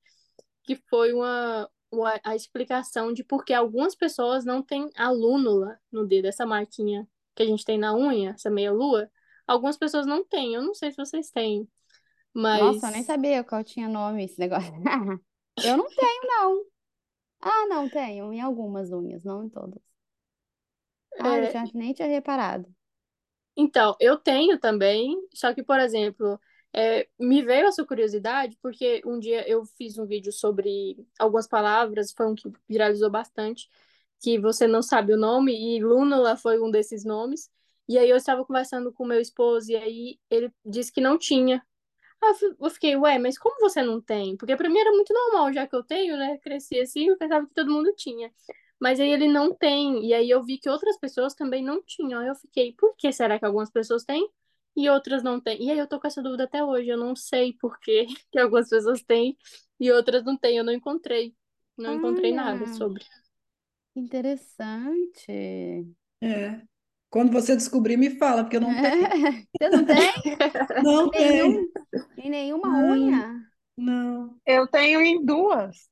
[0.65, 5.79] que foi uma, uma a explicação de por que algumas pessoas não têm a lúnula
[5.93, 7.07] no dedo, essa marquinha
[7.37, 9.09] que a gente tem na unha, essa meia-lua,
[9.47, 11.69] algumas pessoas não têm, eu não sei se vocês têm,
[12.33, 12.61] mas...
[12.61, 14.73] Nossa, eu nem sabia qual tinha nome esse negócio.
[15.65, 16.65] Eu não tenho, não.
[17.41, 19.81] Ah, não, tenho em algumas unhas, não em todas.
[21.19, 22.73] Ah, eu já nem tinha reparado.
[23.57, 26.41] Então, eu tenho também, só que, por exemplo,
[26.73, 32.13] é, me veio essa curiosidade porque um dia eu fiz um vídeo sobre algumas palavras,
[32.13, 33.69] foi um que viralizou bastante,
[34.21, 37.51] que você não sabe o nome, e Lúnula foi um desses nomes.
[37.89, 41.65] E aí eu estava conversando com meu esposo, e aí ele disse que não tinha.
[42.23, 44.37] Aí eu fiquei, ué, mas como você não tem?
[44.37, 46.39] Porque pra mim era muito normal, já que eu tenho, né?
[46.39, 48.33] Cresci assim, eu pensava que todo mundo tinha.
[48.81, 50.05] Mas aí ele não tem.
[50.07, 52.21] E aí eu vi que outras pessoas também não tinham.
[52.21, 54.29] Aí eu fiquei, por que será que algumas pessoas têm
[54.77, 55.63] e outras não têm?
[55.65, 56.89] E aí eu tô com essa dúvida até hoje.
[56.89, 59.37] Eu não sei por que que algumas pessoas têm
[59.81, 60.59] e outras não têm.
[60.59, 61.35] Eu não encontrei.
[61.77, 63.05] Não encontrei nada sobre.
[63.97, 65.33] interessante.
[66.23, 66.63] É.
[67.11, 69.09] Quando você descobrir, me fala, porque eu não tenho.
[69.61, 70.13] Você não tem
[70.77, 71.65] Não em tenho.
[71.71, 71.73] nenhum,
[72.17, 72.81] em nenhuma Não.
[72.81, 73.35] unha?
[73.77, 74.41] Não.
[74.47, 75.89] Eu tenho em duas.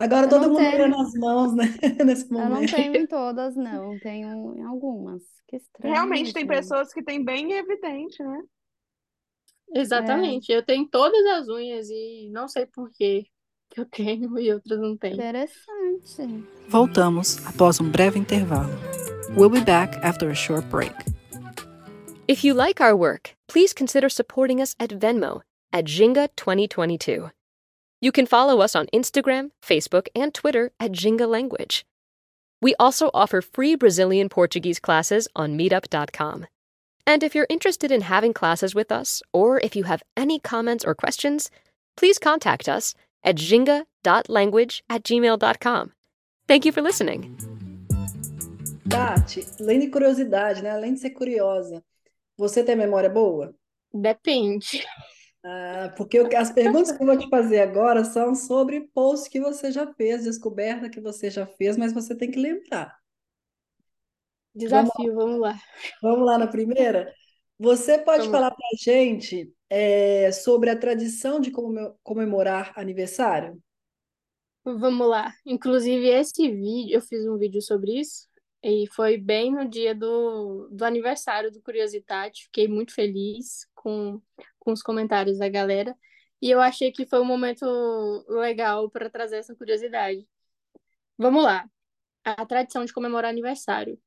[0.00, 0.74] Agora Eu todo não mundo tenho.
[0.74, 1.64] olhando as mãos, né?
[2.06, 2.74] Nesse Eu não momento.
[2.74, 3.98] tenho em todas, não.
[3.98, 5.22] Tenho em algumas.
[5.48, 6.50] Que estranho, Realmente tem gente.
[6.54, 8.40] pessoas que têm bem evidente, né?
[9.74, 10.52] É, Exatamente.
[10.52, 13.26] Eu tenho todas as unhas e não sei por que
[13.70, 15.14] que eu tenho e outras não têm.
[15.14, 16.44] interessante.
[16.68, 18.70] Voltamos após um breve intervalo.
[19.36, 20.94] We'll be back after a short break.
[22.28, 25.40] If you like our work, please consider supporting us at Venmo
[25.72, 27.30] at Jinga 2022.
[28.00, 31.84] You can follow us on Instagram, Facebook, and Twitter at Jinga Language.
[32.62, 36.46] We also offer free Brazilian Portuguese classes on meetup.com.
[37.06, 40.84] And if you're interested in having classes with us, or if you have any comments
[40.84, 41.50] or questions,
[41.96, 45.92] please contact us at jinga.language at gmail.com.
[46.46, 47.36] Thank you for listening.
[48.88, 50.70] Tati, além de curiosidade, né?
[50.70, 51.82] Além de ser curiosa,
[52.36, 53.54] você tem memória boa?
[53.92, 54.86] Depende.
[55.44, 59.70] Ah, porque as perguntas que eu vou te fazer agora são sobre posts que você
[59.70, 62.98] já fez, descoberta que você já fez, mas você tem que lembrar.
[64.54, 65.56] Desafio, vamos lá.
[66.02, 67.14] Vamos lá na primeira?
[67.58, 71.52] Você pode Vamos falar para a gente é, sobre a tradição de
[72.02, 73.60] comemorar aniversário?
[74.64, 75.32] Vamos lá.
[75.46, 78.28] Inclusive, esse vídeo, eu fiz um vídeo sobre isso,
[78.62, 82.44] e foi bem no dia do, do aniversário do Curiositade.
[82.44, 84.20] Fiquei muito feliz com,
[84.68, 85.96] com os comentários da galera.
[86.42, 87.64] E eu achei que foi um momento
[88.28, 90.28] legal para trazer essa curiosidade.
[91.16, 91.68] Vamos lá.
[92.22, 93.98] A tradição de comemorar aniversário.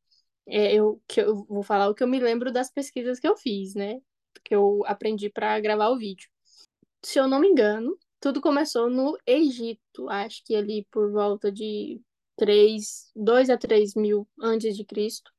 [0.48, 3.36] É, eu, que eu vou falar o que eu me lembro das pesquisas que eu
[3.36, 4.00] fiz, né?
[4.44, 6.30] Que eu aprendi para gravar o vídeo.
[7.04, 12.00] Se eu não me engano, tudo começou no Egito, acho que ali por volta de
[12.38, 15.32] 3, 2 a 3 mil antes de Cristo.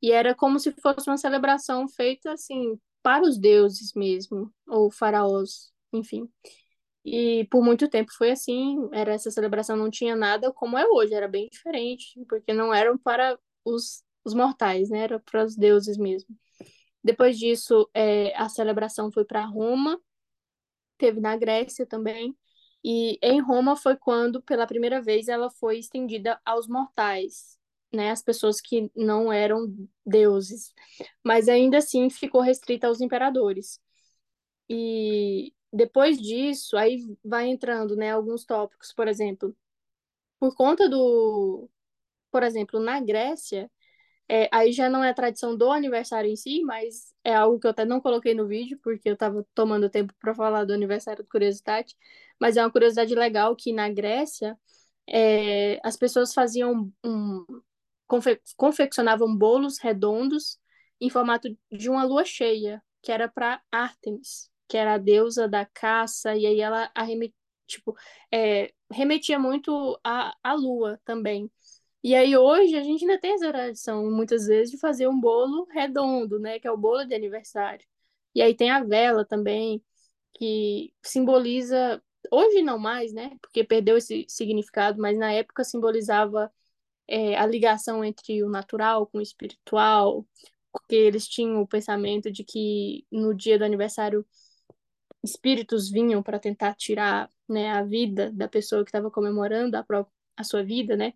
[0.00, 5.72] E era como se fosse uma celebração feita assim para os deuses mesmo, ou faraós,
[5.92, 6.28] enfim.
[7.04, 11.14] E por muito tempo foi assim, era essa celebração não tinha nada como é hoje,
[11.14, 15.00] era bem diferente, porque não eram para os, os mortais, né?
[15.00, 16.36] Era para os deuses mesmo.
[17.02, 20.00] Depois disso, é, a celebração foi para Roma,
[20.98, 22.36] teve na Grécia também,
[22.84, 27.58] e em Roma foi quando, pela primeira vez, ela foi estendida aos mortais,
[27.92, 29.66] né, as pessoas que não eram
[30.04, 30.72] deuses,
[31.24, 33.80] mas ainda assim ficou restrita aos imperadores.
[34.68, 39.56] E depois disso, aí vai entrando, né, alguns tópicos, por exemplo,
[40.40, 41.68] por conta do,
[42.30, 43.70] por exemplo, na Grécia,
[44.28, 47.70] é, aí já não é tradição do aniversário em si, mas é algo que eu
[47.70, 51.28] até não coloquei no vídeo, porque eu estava tomando tempo para falar do aniversário do
[51.28, 51.94] Curiosidade,
[52.40, 54.58] mas é uma curiosidade legal que na Grécia
[55.06, 57.44] é, as pessoas faziam um,
[58.12, 60.58] confe confeccionavam bolos redondos
[61.00, 65.64] em formato de uma lua cheia, que era para Ártemis, que era a deusa da
[65.64, 66.92] caça, e aí ela
[67.66, 67.96] tipo,
[68.30, 71.50] é, remetia muito à, à lua também.
[72.04, 75.66] E aí hoje a gente ainda tem essa tradição, muitas vezes, de fazer um bolo
[75.70, 76.58] redondo, né?
[76.58, 77.86] Que é o bolo de aniversário.
[78.34, 79.82] E aí tem a vela também,
[80.34, 83.36] que simboliza, hoje não mais, né?
[83.40, 86.52] Porque perdeu esse significado, mas na época simbolizava
[87.08, 90.26] é, a ligação entre o natural com o espiritual,
[90.72, 94.26] porque eles tinham o pensamento de que no dia do aniversário
[95.22, 100.12] espíritos vinham para tentar tirar né, a vida da pessoa que estava comemorando a, própria,
[100.36, 101.12] a sua vida, né?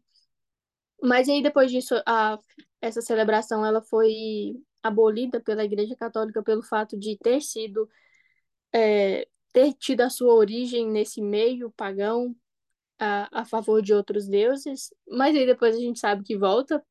[1.03, 2.39] Mas aí depois disso, a,
[2.81, 7.89] essa celebração ela foi abolida pela Igreja Católica pelo fato de ter sido
[8.73, 12.35] é, ter tido a sua origem nesse meio pagão
[12.99, 16.85] a, a favor de outros deuses, mas aí depois a gente sabe que volta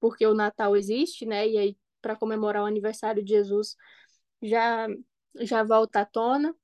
[0.00, 1.48] porque o Natal existe, né?
[1.48, 3.76] E aí para comemorar o aniversário de Jesus
[4.42, 4.88] já
[5.40, 6.54] já volta à tona.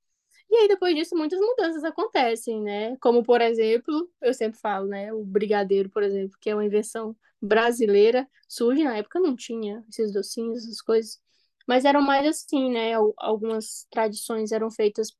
[0.49, 2.97] E aí, depois disso, muitas mudanças acontecem, né?
[2.97, 5.13] Como, por exemplo, eu sempre falo, né?
[5.13, 10.11] O brigadeiro, por exemplo, que é uma invenção brasileira, surge na época, não tinha esses
[10.13, 11.21] docinhos, essas coisas.
[11.67, 12.93] Mas eram mais assim, né?
[13.17, 15.15] Algumas tradições eram feitas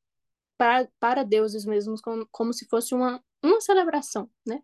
[0.57, 4.61] para, para deuses mesmos, como, como se fosse uma, uma celebração, né?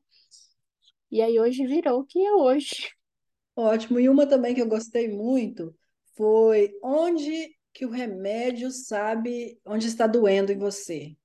[1.11, 2.91] E aí hoje virou o que é hoje.
[3.55, 3.99] Ótimo.
[3.99, 5.75] E uma também que eu gostei muito
[6.15, 11.15] foi onde que o remédio sabe onde está doendo em você.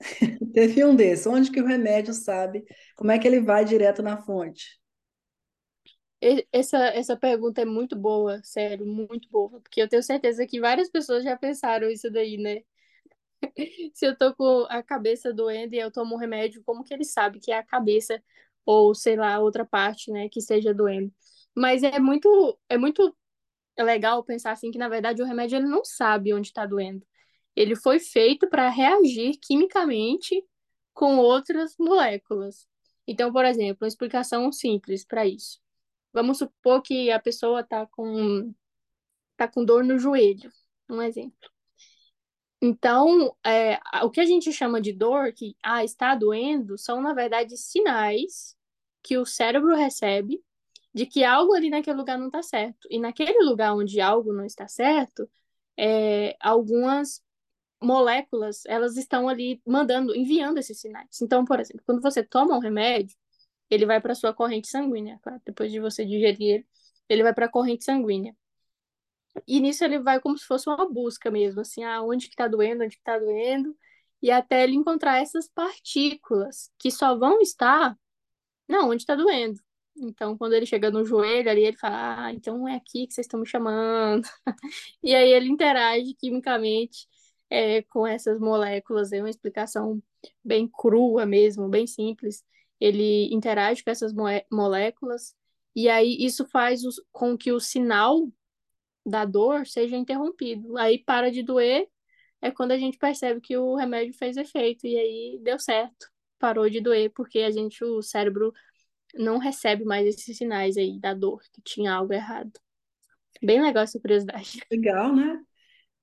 [0.52, 2.64] Teve um desses, onde que o remédio sabe,
[2.96, 4.78] como é que ele vai direto na fonte?
[6.50, 10.88] Essa, essa pergunta é muito boa, sério, muito boa, porque eu tenho certeza que várias
[10.88, 12.62] pessoas já pensaram isso daí, né?
[13.94, 17.04] Se eu tô com a cabeça doendo e eu tomo um remédio, como que ele
[17.04, 18.22] sabe que é a cabeça
[18.64, 21.12] ou, sei lá, outra parte, né, que esteja doendo?
[21.54, 23.14] Mas é muito, é muito
[23.78, 27.06] legal pensar assim que na verdade o remédio ele não sabe onde está doendo.
[27.56, 30.44] Ele foi feito para reagir quimicamente
[30.92, 32.66] com outras moléculas.
[33.06, 35.60] Então, por exemplo, uma explicação simples para isso.
[36.12, 38.54] Vamos supor que a pessoa está com
[39.36, 40.50] tá com dor no joelho,
[40.88, 41.53] um exemplo.
[42.66, 47.12] Então, é, o que a gente chama de dor, que ah, está doendo, são na
[47.12, 48.56] verdade sinais
[49.02, 50.42] que o cérebro recebe
[50.94, 52.88] de que algo ali naquele lugar não está certo.
[52.90, 55.30] E naquele lugar onde algo não está certo,
[55.78, 57.22] é, algumas
[57.82, 61.20] moléculas, elas estão ali mandando, enviando esses sinais.
[61.22, 63.16] Então, por exemplo, quando você toma um remédio,
[63.70, 66.66] ele vai para sua corrente sanguínea, claro, depois de você digerir ele,
[67.10, 68.34] ele vai para a corrente sanguínea.
[69.46, 72.48] E nisso ele vai como se fosse uma busca mesmo, assim, ah, onde que tá
[72.48, 73.76] doendo, onde que tá doendo,
[74.22, 77.96] e até ele encontrar essas partículas que só vão estar
[78.68, 79.60] não, onde tá doendo.
[79.96, 83.26] Então, quando ele chega no joelho ali, ele fala, ah, então é aqui que vocês
[83.26, 84.28] estão me chamando.
[85.02, 87.06] e aí ele interage quimicamente
[87.50, 90.02] é, com essas moléculas, é uma explicação
[90.44, 92.44] bem crua mesmo, bem simples.
[92.80, 94.12] Ele interage com essas
[94.50, 95.34] moléculas,
[95.76, 98.28] e aí isso faz os, com que o sinal
[99.04, 100.76] da dor seja interrompido.
[100.78, 101.88] Aí para de doer,
[102.40, 106.68] é quando a gente percebe que o remédio fez efeito, e aí deu certo, parou
[106.68, 108.52] de doer, porque a gente, o cérebro
[109.14, 112.52] não recebe mais esses sinais aí da dor, que tinha algo errado.
[113.42, 114.60] Bem legal essa curiosidade.
[114.70, 115.42] Legal, né?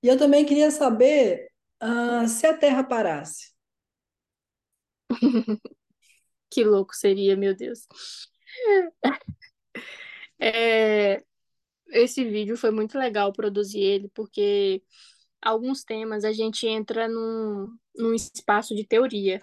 [0.02, 1.48] E eu também queria saber
[1.82, 3.52] uh, se a Terra parasse.
[6.50, 7.86] que louco seria, meu Deus.
[10.44, 11.22] É,
[11.92, 14.82] esse vídeo foi muito legal produzir ele, porque
[15.40, 19.40] alguns temas a gente entra num, num espaço de teoria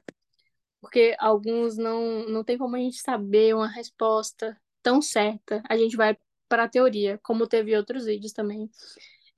[0.81, 5.61] porque alguns não, não tem como a gente saber uma resposta tão certa.
[5.69, 8.69] A gente vai para a teoria, como teve outros vídeos também.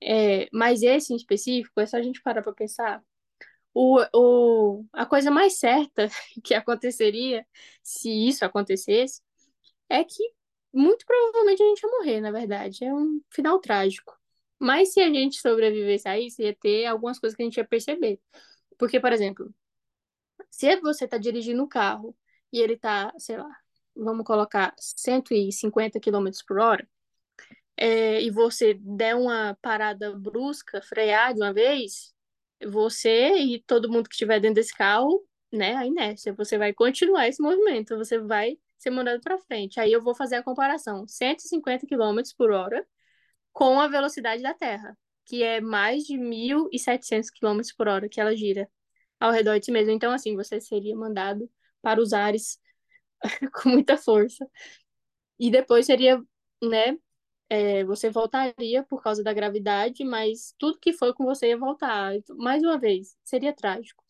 [0.02, 3.02] É, mas esse em específico, é só a gente parar para pensar.
[3.74, 6.08] O, o, a coisa mais certa
[6.44, 7.46] que aconteceria,
[7.82, 9.22] se isso acontecesse,
[9.88, 10.22] é que
[10.72, 12.84] muito provavelmente a gente ia morrer, na verdade.
[12.84, 14.18] É um final trágico.
[14.58, 17.66] Mas se a gente sobrevivesse a isso, ia ter algumas coisas que a gente ia
[17.66, 18.20] perceber.
[18.78, 19.52] Porque, por exemplo,
[20.50, 22.16] se você está dirigindo um carro
[22.52, 23.50] e ele está, sei lá,
[23.94, 26.88] vamos colocar 150 km por hora,
[27.76, 32.14] é, e você der uma parada brusca, frear de uma vez,
[32.64, 37.28] você e todo mundo que estiver dentro desse carro, né, a inércia, você vai continuar
[37.28, 39.80] esse movimento, você vai ser mandado para frente.
[39.80, 42.86] Aí eu vou fazer a comparação: 150 km por hora
[43.52, 48.36] com a velocidade da Terra, que é mais de 1.700 km por hora que ela
[48.36, 48.68] gira
[49.20, 49.92] ao redor de si mesmo.
[49.92, 51.50] Então, assim, você seria mandado
[51.82, 52.60] para os ares
[53.54, 54.46] com muita força.
[55.38, 56.22] E depois seria,
[56.62, 56.96] né,
[57.48, 62.14] é, você voltaria por causa da gravidade, mas tudo que foi com você ia voltar.
[62.16, 64.04] Então, mais uma vez, seria trágico.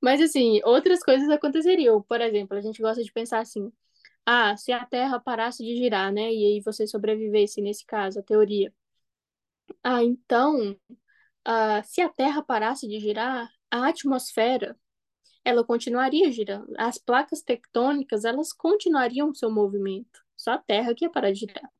[0.00, 2.02] Mas, assim, outras coisas aconteceriam.
[2.02, 3.72] Por exemplo, a gente gosta de pensar assim:
[4.26, 8.22] ah, se a Terra parasse de girar, né, e aí você sobrevivesse, nesse caso, a
[8.22, 8.72] teoria.
[9.82, 10.76] Ah, então,
[11.44, 14.76] ah, se a Terra parasse de girar, a atmosfera
[15.44, 16.72] ela continuaria girando.
[16.78, 20.20] As placas tectônicas, elas continuariam seu movimento.
[20.36, 21.70] Só a Terra que ia parar de girar.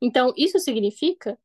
[0.00, 1.38] Então, isso significa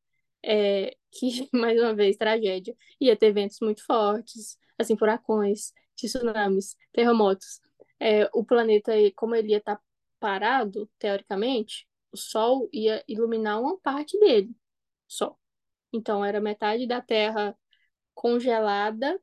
[0.44, 2.76] é, que, mais uma vez, tragédia.
[3.00, 7.60] Ia ter ventos muito fortes, assim, furacões, tsunamis, terremotos.
[8.00, 9.82] É, o planeta, como ele ia estar tá
[10.20, 14.54] parado, teoricamente, o Sol ia iluminar uma parte dele,
[15.08, 15.36] só.
[15.92, 17.56] Então, era metade da Terra
[18.14, 19.20] congelada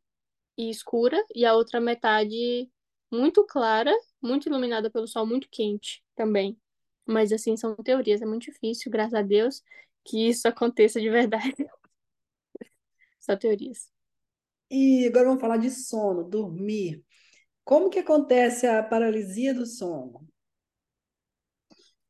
[0.57, 2.69] e escura, e a outra metade
[3.11, 6.59] muito clara, muito iluminada pelo sol, muito quente também.
[7.05, 9.63] Mas assim, são teorias, é muito difícil, graças a Deus,
[10.03, 11.55] que isso aconteça de verdade.
[13.19, 13.91] Só teorias.
[14.69, 17.03] E agora vamos falar de sono, dormir.
[17.63, 20.27] Como que acontece a paralisia do sono?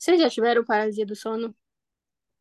[0.05, 1.55] Vocês já tiveram paralisia do sono?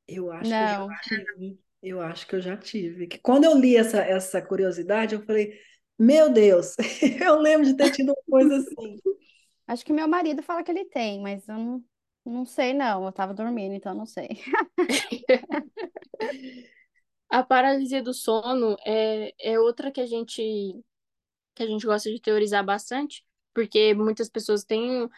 [0.06, 0.86] Eu acho Não.
[0.86, 1.58] que eu já tive.
[1.82, 3.06] Eu acho que eu já tive.
[3.06, 5.58] Que quando eu li essa, essa curiosidade, eu falei,
[5.98, 6.76] meu Deus,
[7.24, 9.00] eu lembro de ter tido uma coisa assim.
[9.66, 11.82] Acho que meu marido fala que ele tem, mas eu não,
[12.22, 13.02] não sei, não.
[13.02, 14.28] Eu tava dormindo, então não sei.
[17.30, 20.84] A paralisia do sono é, é outra que a gente
[21.54, 23.24] que a gente gosta de teorizar bastante,
[23.54, 25.08] porque muitas pessoas têm,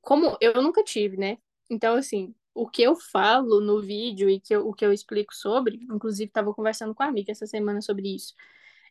[0.00, 1.38] como eu nunca tive, né?
[1.70, 5.34] Então, assim, o que eu falo no vídeo e que eu, o que eu explico
[5.34, 8.34] sobre, inclusive estava conversando com a amiga essa semana sobre isso,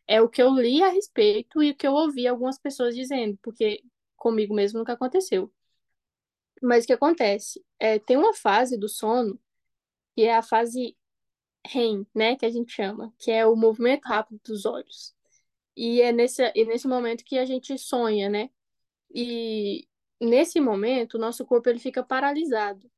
[0.06, 3.38] é o que eu li a respeito e o que eu ouvi algumas pessoas dizendo,
[3.42, 3.82] porque
[4.16, 5.52] comigo mesmo nunca aconteceu.
[6.62, 7.64] Mas o que acontece?
[7.78, 9.38] É, tem uma fase do sono,
[10.16, 10.96] que é a fase
[11.66, 15.14] REM, né, que a gente chama, que é o movimento rápido dos olhos.
[15.76, 18.50] E é nesse, é nesse momento que a gente sonha, né?
[19.14, 19.88] E
[20.20, 22.90] nesse momento, o nosso corpo ele fica paralisado.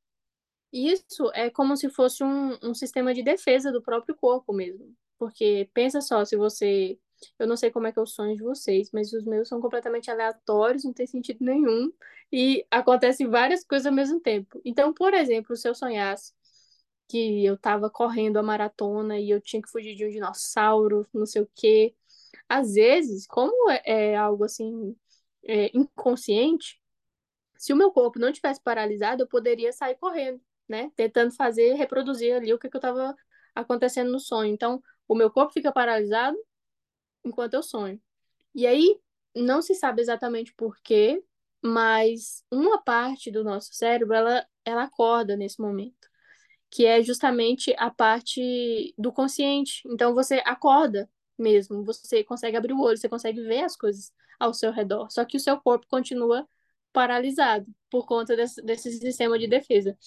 [0.71, 4.95] Isso é como se fosse um, um sistema de defesa do próprio corpo mesmo.
[5.17, 6.99] Porque pensa só, se você.
[7.37, 9.59] Eu não sei como é que é o sonho de vocês, mas os meus são
[9.61, 11.91] completamente aleatórios, não tem sentido nenhum.
[12.31, 14.61] E acontecem várias coisas ao mesmo tempo.
[14.63, 16.33] Então, por exemplo, se eu sonhasse
[17.07, 21.25] que eu tava correndo a maratona e eu tinha que fugir de um dinossauro, não
[21.25, 21.95] sei o quê.
[22.49, 24.95] às vezes, como é, é algo assim
[25.43, 26.78] é, inconsciente,
[27.59, 30.91] se o meu corpo não tivesse paralisado, eu poderia sair correndo, né?
[30.95, 33.13] Tentando fazer, reproduzir ali o que, que eu estava
[33.53, 34.53] acontecendo no sonho.
[34.53, 36.37] Então, o meu corpo fica paralisado
[37.25, 38.01] enquanto eu sonho.
[38.55, 38.97] E aí,
[39.35, 41.21] não se sabe exatamente por quê,
[41.61, 46.09] mas uma parte do nosso cérebro, ela, ela acorda nesse momento,
[46.69, 49.83] que é justamente a parte do consciente.
[49.85, 54.53] Então, você acorda mesmo, você consegue abrir o olho, você consegue ver as coisas ao
[54.53, 56.47] seu redor, só que o seu corpo continua
[56.93, 59.97] paralisado por conta desse, desse sistema de defesa.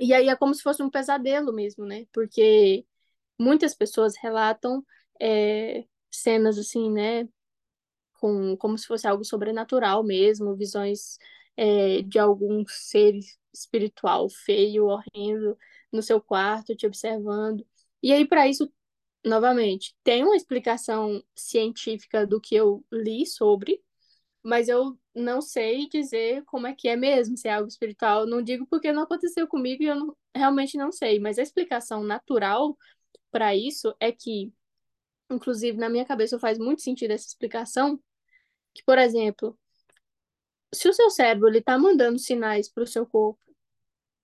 [0.00, 2.06] E aí é como se fosse um pesadelo mesmo, né?
[2.12, 2.86] Porque
[3.38, 4.84] muitas pessoas relatam
[5.20, 7.28] é, cenas assim, né?
[8.20, 11.18] Com, como se fosse algo sobrenatural mesmo, visões
[11.56, 13.18] é, de algum ser
[13.52, 15.58] espiritual feio, horrendo,
[15.92, 17.66] no seu quarto, te observando.
[18.02, 18.70] E aí, para isso,
[19.24, 23.82] novamente, tem uma explicação científica do que eu li sobre,
[24.46, 28.26] mas eu não sei dizer como é que é mesmo, se é algo espiritual.
[28.26, 32.04] Não digo porque não aconteceu comigo e eu não, realmente não sei, mas a explicação
[32.04, 32.78] natural
[33.30, 34.52] para isso é que,
[35.30, 38.00] inclusive na minha cabeça faz muito sentido essa explicação,
[38.72, 39.58] que, por exemplo,
[40.72, 43.40] se o seu cérebro está mandando sinais para o seu corpo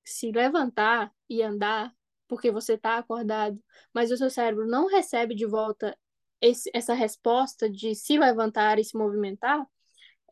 [0.04, 1.92] se levantar e andar
[2.28, 3.60] porque você está acordado,
[3.92, 5.98] mas o seu cérebro não recebe de volta
[6.40, 9.66] esse, essa resposta de se levantar e se movimentar,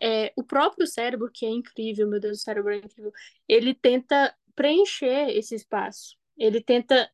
[0.03, 3.13] é, o próprio cérebro, que é incrível, meu Deus, o cérebro é incrível,
[3.49, 6.17] ele tenta preencher esse espaço.
[6.37, 7.11] Ele tenta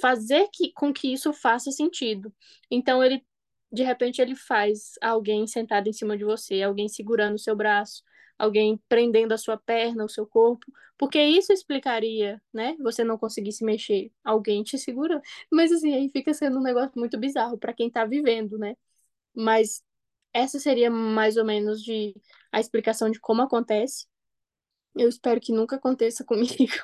[0.00, 2.32] fazer que, com que isso faça sentido.
[2.70, 3.24] Então, ele,
[3.72, 8.02] de repente, ele faz alguém sentado em cima de você, alguém segurando o seu braço,
[8.38, 10.66] alguém prendendo a sua perna, o seu corpo,
[10.98, 12.76] porque isso explicaria, né?
[12.80, 15.20] Você não conseguir se mexer, alguém te segura.
[15.52, 18.76] Mas assim, aí fica sendo um negócio muito bizarro para quem tá vivendo, né?
[19.34, 19.82] Mas
[20.32, 22.14] essa seria mais ou menos de
[22.52, 24.06] a explicação de como acontece.
[24.94, 26.74] Eu espero que nunca aconteça comigo,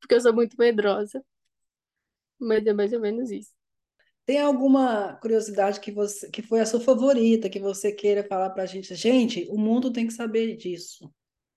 [0.00, 1.24] porque eu sou muito medrosa.
[2.38, 3.52] Mas é mais ou menos isso.
[4.24, 8.62] Tem alguma curiosidade que você que foi a sua favorita, que você queira falar para
[8.62, 8.94] a gente?
[8.94, 11.12] Gente, o mundo tem que saber disso.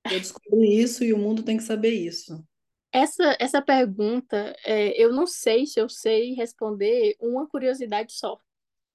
[0.06, 2.44] Eu descobri isso e o mundo tem que saber isso.
[2.92, 8.38] Essa, essa pergunta, é, eu não sei se eu sei responder uma curiosidade só,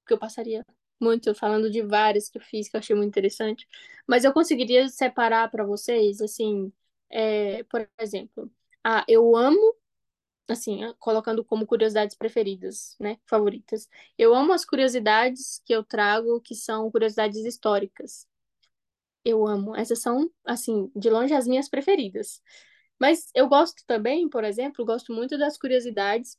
[0.00, 0.64] porque eu passaria
[1.00, 3.66] muito falando de várias que eu fiz que eu achei muito interessante,
[4.06, 6.72] mas eu conseguiria separar para vocês, assim,
[7.10, 8.50] é, por exemplo,
[8.84, 9.74] ah, eu amo,
[10.48, 13.88] assim, colocando como curiosidades preferidas, né, favoritas.
[14.18, 18.26] Eu amo as curiosidades que eu trago, que são curiosidades históricas.
[19.24, 19.76] Eu amo.
[19.76, 22.42] Essas são, assim, de longe as minhas preferidas.
[23.00, 26.38] Mas eu gosto também, por exemplo, gosto muito das curiosidades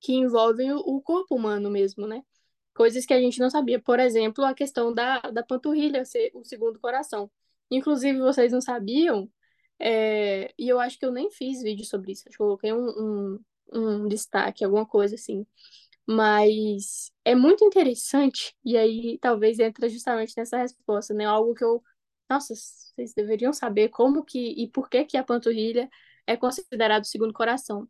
[0.00, 2.22] que envolvem o corpo humano mesmo, né?
[2.78, 3.80] Coisas que a gente não sabia.
[3.80, 7.28] Por exemplo, a questão da, da panturrilha ser o segundo coração.
[7.70, 9.28] Inclusive, vocês não sabiam,
[9.80, 12.72] é, e eu acho que eu nem fiz vídeo sobre isso, acho que eu coloquei
[12.72, 12.88] um,
[13.34, 13.40] um,
[13.74, 15.44] um destaque, alguma coisa assim.
[16.06, 21.24] Mas é muito interessante, e aí talvez entra justamente nessa resposta, né?
[21.26, 21.82] Algo que eu.
[22.30, 25.90] Nossa, vocês deveriam saber como que e por que que a panturrilha
[26.26, 27.88] é considerado o segundo coração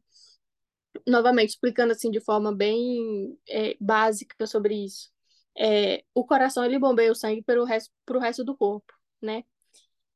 [1.07, 5.11] novamente, explicando assim de forma bem é, básica sobre isso.
[5.57, 9.45] É, o coração ele bombeia o sangue para o resto, resto do corpo, né?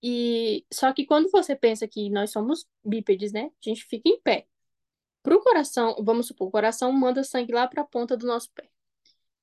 [0.02, 3.50] E só que quando você pensa que nós somos bípedes, né?
[3.64, 4.46] A gente fica em pé.
[5.22, 8.50] Para o coração, vamos supor, o coração manda sangue lá para a ponta do nosso
[8.52, 8.68] pé.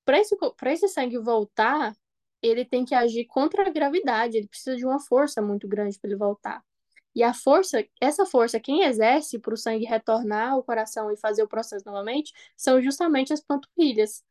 [0.06, 0.36] Para esse,
[0.66, 1.96] esse sangue voltar,
[2.42, 6.10] ele tem que agir contra a gravidade, ele precisa de uma força muito grande para
[6.10, 6.64] ele voltar.
[7.20, 11.44] E a força, essa força, quem exerce para o sangue retornar ao coração e fazer
[11.44, 14.24] o processo novamente, são justamente as panturrilhas.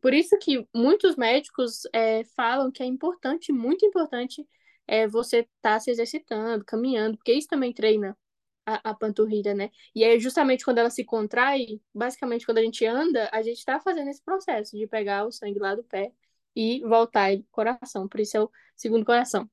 [0.00, 4.46] Por isso que muitos médicos é, falam que é importante, muito importante,
[4.86, 8.16] é, você estar tá se exercitando, caminhando, porque isso também treina
[8.64, 9.68] a, a, panturrilha, né?
[9.92, 13.80] E aí, justamente quando ela se contrai, basicamente quando a gente anda, a gente está
[13.80, 16.12] fazendo esse processo de pegar o sangue lá do pé
[16.54, 18.06] e voltar ele coração.
[18.08, 19.50] Por isso é o segundo coração.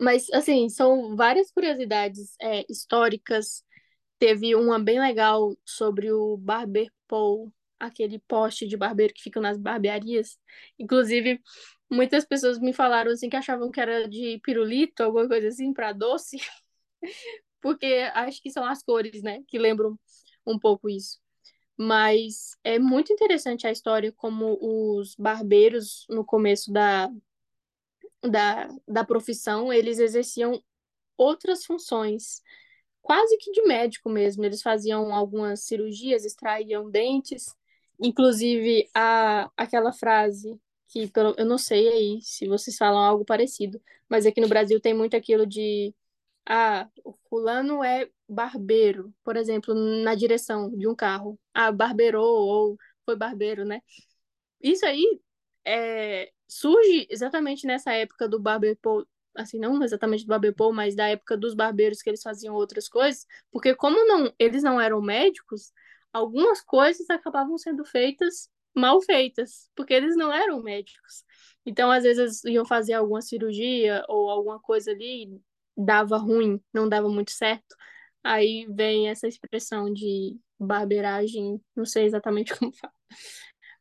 [0.00, 3.62] Mas, assim, são várias curiosidades é, históricas.
[4.18, 9.58] Teve uma bem legal sobre o Barber Pole, aquele poste de barbeiro que fica nas
[9.58, 10.38] barbearias.
[10.78, 11.40] Inclusive,
[11.90, 15.92] muitas pessoas me falaram assim que achavam que era de pirulito, alguma coisa assim, para
[15.92, 16.38] doce.
[17.60, 19.98] Porque acho que são as cores, né, que lembram
[20.46, 21.18] um pouco isso.
[21.76, 27.10] Mas é muito interessante a história como os barbeiros, no começo da,
[28.22, 30.62] da, da profissão, eles exerciam
[31.16, 32.42] outras funções,
[33.02, 34.44] quase que de médico mesmo.
[34.44, 37.54] Eles faziam algumas cirurgias, extraíam dentes
[38.02, 40.58] Inclusive, a, aquela frase
[40.88, 44.80] que pelo, eu não sei aí se vocês falam algo parecido, mas aqui no Brasil
[44.80, 45.94] tem muito aquilo de
[46.46, 51.38] ah, o fulano é barbeiro, por exemplo, na direção de um carro.
[51.54, 53.82] Ah, barbeirou ou foi barbeiro, né?
[54.62, 55.20] Isso aí
[55.64, 58.78] é, surge exatamente nessa época do barbeiro,
[59.36, 63.26] assim, não exatamente do barbeiro, mas da época dos barbeiros que eles faziam outras coisas,
[63.50, 65.72] porque como não, eles não eram médicos,
[66.12, 71.24] algumas coisas acabavam sendo feitas mal feitas, porque eles não eram médicos.
[71.66, 75.40] Então, às vezes, iam fazer alguma cirurgia ou alguma coisa ali,
[75.76, 77.76] dava ruim, não dava muito certo.
[78.22, 82.92] Aí vem essa expressão de barbeiragem, não sei exatamente como fala,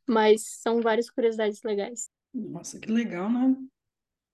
[0.07, 2.09] mas são várias curiosidades legais.
[2.33, 3.55] Nossa, que legal, né?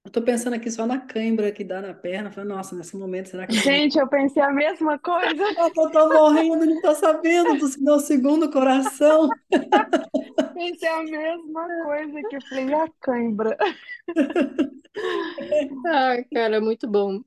[0.06, 2.32] Eu tô pensando aqui só na cãibra que dá na perna.
[2.32, 3.54] Falei, nossa, nesse momento, será que.
[3.54, 5.43] Gente, eu pensei a mesma coisa.
[5.58, 9.28] Eu tô, tô morrendo, não tô sabendo do meu segundo coração.
[10.54, 13.58] Pensei a mesma coisa que eu falei, a cãibra.
[15.88, 17.22] Ah, cara, muito bom.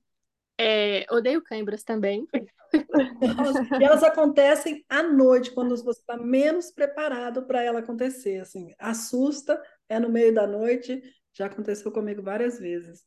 [0.59, 2.27] É, odeio cãibras também.
[2.73, 8.41] E elas acontecem à noite, quando você está menos preparado para ela acontecer.
[8.41, 13.05] Assim, assusta, é no meio da noite já aconteceu comigo várias vezes.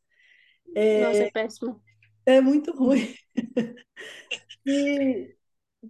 [0.74, 1.84] É, Nossa, é péssimo.
[2.26, 3.14] É muito ruim.
[4.66, 5.36] e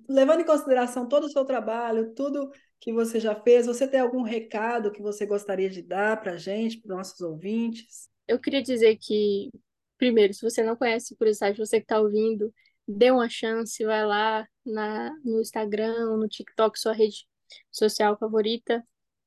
[0.09, 4.23] levando em consideração todo o seu trabalho, tudo que você já fez, você tem algum
[4.23, 8.09] recado que você gostaria de dar para a gente, para os nossos ouvintes?
[8.27, 9.51] Eu queria dizer que,
[9.97, 12.51] primeiro, se você não conhece Curiosidade, você que está ouvindo,
[12.87, 17.27] dê uma chance, vai lá na, no Instagram, no TikTok, sua rede
[17.69, 18.83] social favorita,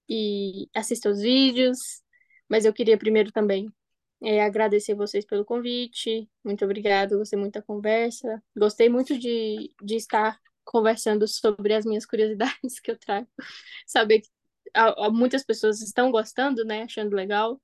[0.08, 2.02] e assista os vídeos,
[2.48, 3.72] mas eu queria primeiro também
[4.22, 6.28] é, agradecer vocês pelo convite.
[6.42, 8.42] Muito obrigada, gostei muito da conversa.
[8.56, 13.28] Gostei muito de, de estar conversando sobre as minhas curiosidades que eu trago.
[13.86, 14.28] Saber que
[14.74, 16.82] a, a, muitas pessoas estão gostando, né?
[16.84, 17.60] Achando legal.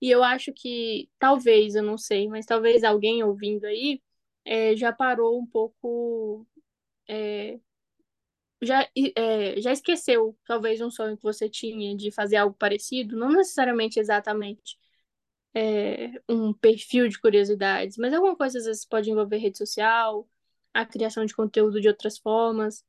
[0.00, 4.02] E eu acho que talvez, eu não sei, mas talvez alguém ouvindo aí
[4.44, 6.46] é, já parou um pouco
[7.08, 7.60] é,
[8.62, 13.30] já, é, já esqueceu, talvez, um sonho que você tinha de fazer algo parecido, não
[13.32, 14.78] necessariamente exatamente
[15.54, 20.28] é, um perfil de curiosidades, mas alguma coisa às vezes pode envolver rede social,
[20.74, 22.84] a criação de conteúdo de outras formas.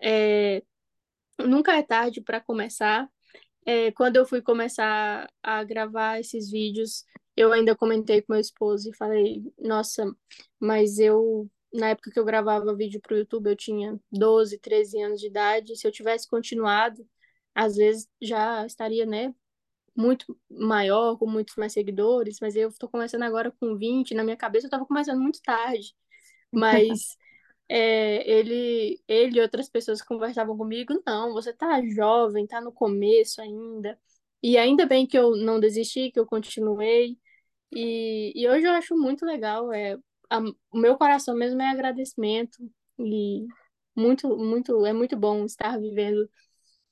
[0.00, 0.62] É,
[1.38, 3.08] nunca é tarde para começar.
[3.66, 7.04] É, quando eu fui começar a gravar esses vídeos,
[7.36, 10.04] eu ainda comentei com meu esposo e falei: Nossa,
[10.60, 15.00] mas eu na época que eu gravava vídeo para o YouTube, eu tinha 12, 13
[15.02, 15.76] anos de idade.
[15.76, 17.06] Se eu tivesse continuado,
[17.54, 19.34] às vezes já estaria, né,
[19.96, 24.36] muito maior, com muitos mais seguidores, mas eu estou começando agora com 20, na minha
[24.36, 25.94] cabeça eu estava começando muito tarde.
[26.52, 27.16] Mas
[27.68, 33.40] é, ele, ele e outras pessoas conversavam comigo, não, você tá jovem, tá no começo
[33.42, 33.98] ainda.
[34.42, 37.18] E ainda bem que eu não desisti, que eu continuei.
[37.72, 39.72] E, e hoje eu acho muito legal.
[39.72, 39.98] É,
[40.30, 40.38] a,
[40.72, 42.58] o meu coração mesmo é agradecimento
[42.98, 43.46] e
[43.94, 46.30] muito, muito, é muito bom estar vivendo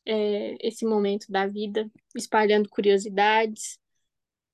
[0.04, 3.78] é, esse momento da vida, espalhando curiosidades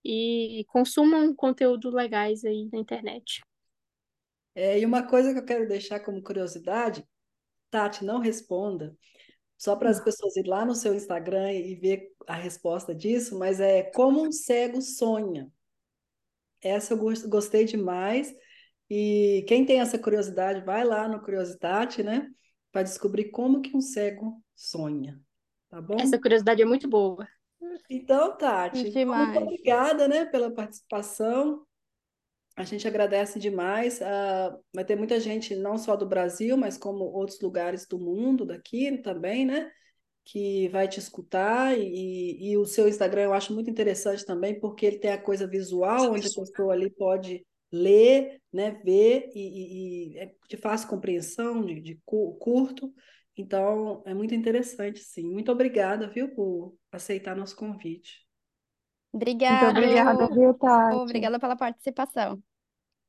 [0.05, 3.41] e consumam conteúdo legais aí na internet.
[4.55, 7.05] É, e uma coisa que eu quero deixar como curiosidade,
[7.71, 8.97] Tati, não responda,
[9.57, 13.61] só para as pessoas ir lá no seu Instagram e ver a resposta disso, mas
[13.61, 15.51] é como um cego sonha.
[16.61, 18.35] Essa eu gostei demais.
[18.91, 22.31] E quem tem essa curiosidade, vai lá no Curiosidade, né?
[22.71, 25.21] Para descobrir como que um cego sonha.
[25.71, 25.97] Tá bom?
[25.99, 27.27] Essa curiosidade é muito boa.
[27.89, 31.65] Então, Tati, muito obrigada, né, pela participação.
[32.57, 34.01] A gente agradece demais.
[34.01, 38.47] Uh, vai ter muita gente, não só do Brasil, mas como outros lugares do mundo,
[38.47, 39.71] daqui também, né?
[40.25, 41.77] Que vai te escutar.
[41.77, 45.49] E, e o seu Instagram eu acho muito interessante também, porque ele tem a coisa
[45.49, 47.45] visual, onde a pessoa ali pode
[47.75, 52.95] ler, né, ver e, e, e é de fácil compreensão, de, de curto.
[53.37, 55.25] Então, é muito interessante, sim.
[55.25, 58.25] Muito obrigada, viu, por aceitar nosso convite.
[59.13, 59.73] Obrigada.
[59.73, 60.97] Muito obrigada, viu, Tati?
[60.97, 62.43] Obrigada pela participação.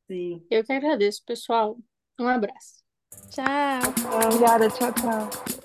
[0.07, 0.45] Sim.
[0.49, 1.77] Eu que agradeço, pessoal.
[2.19, 2.83] Um abraço.
[3.29, 3.81] Tchau.
[4.25, 5.64] Obrigada, tchau, tchau.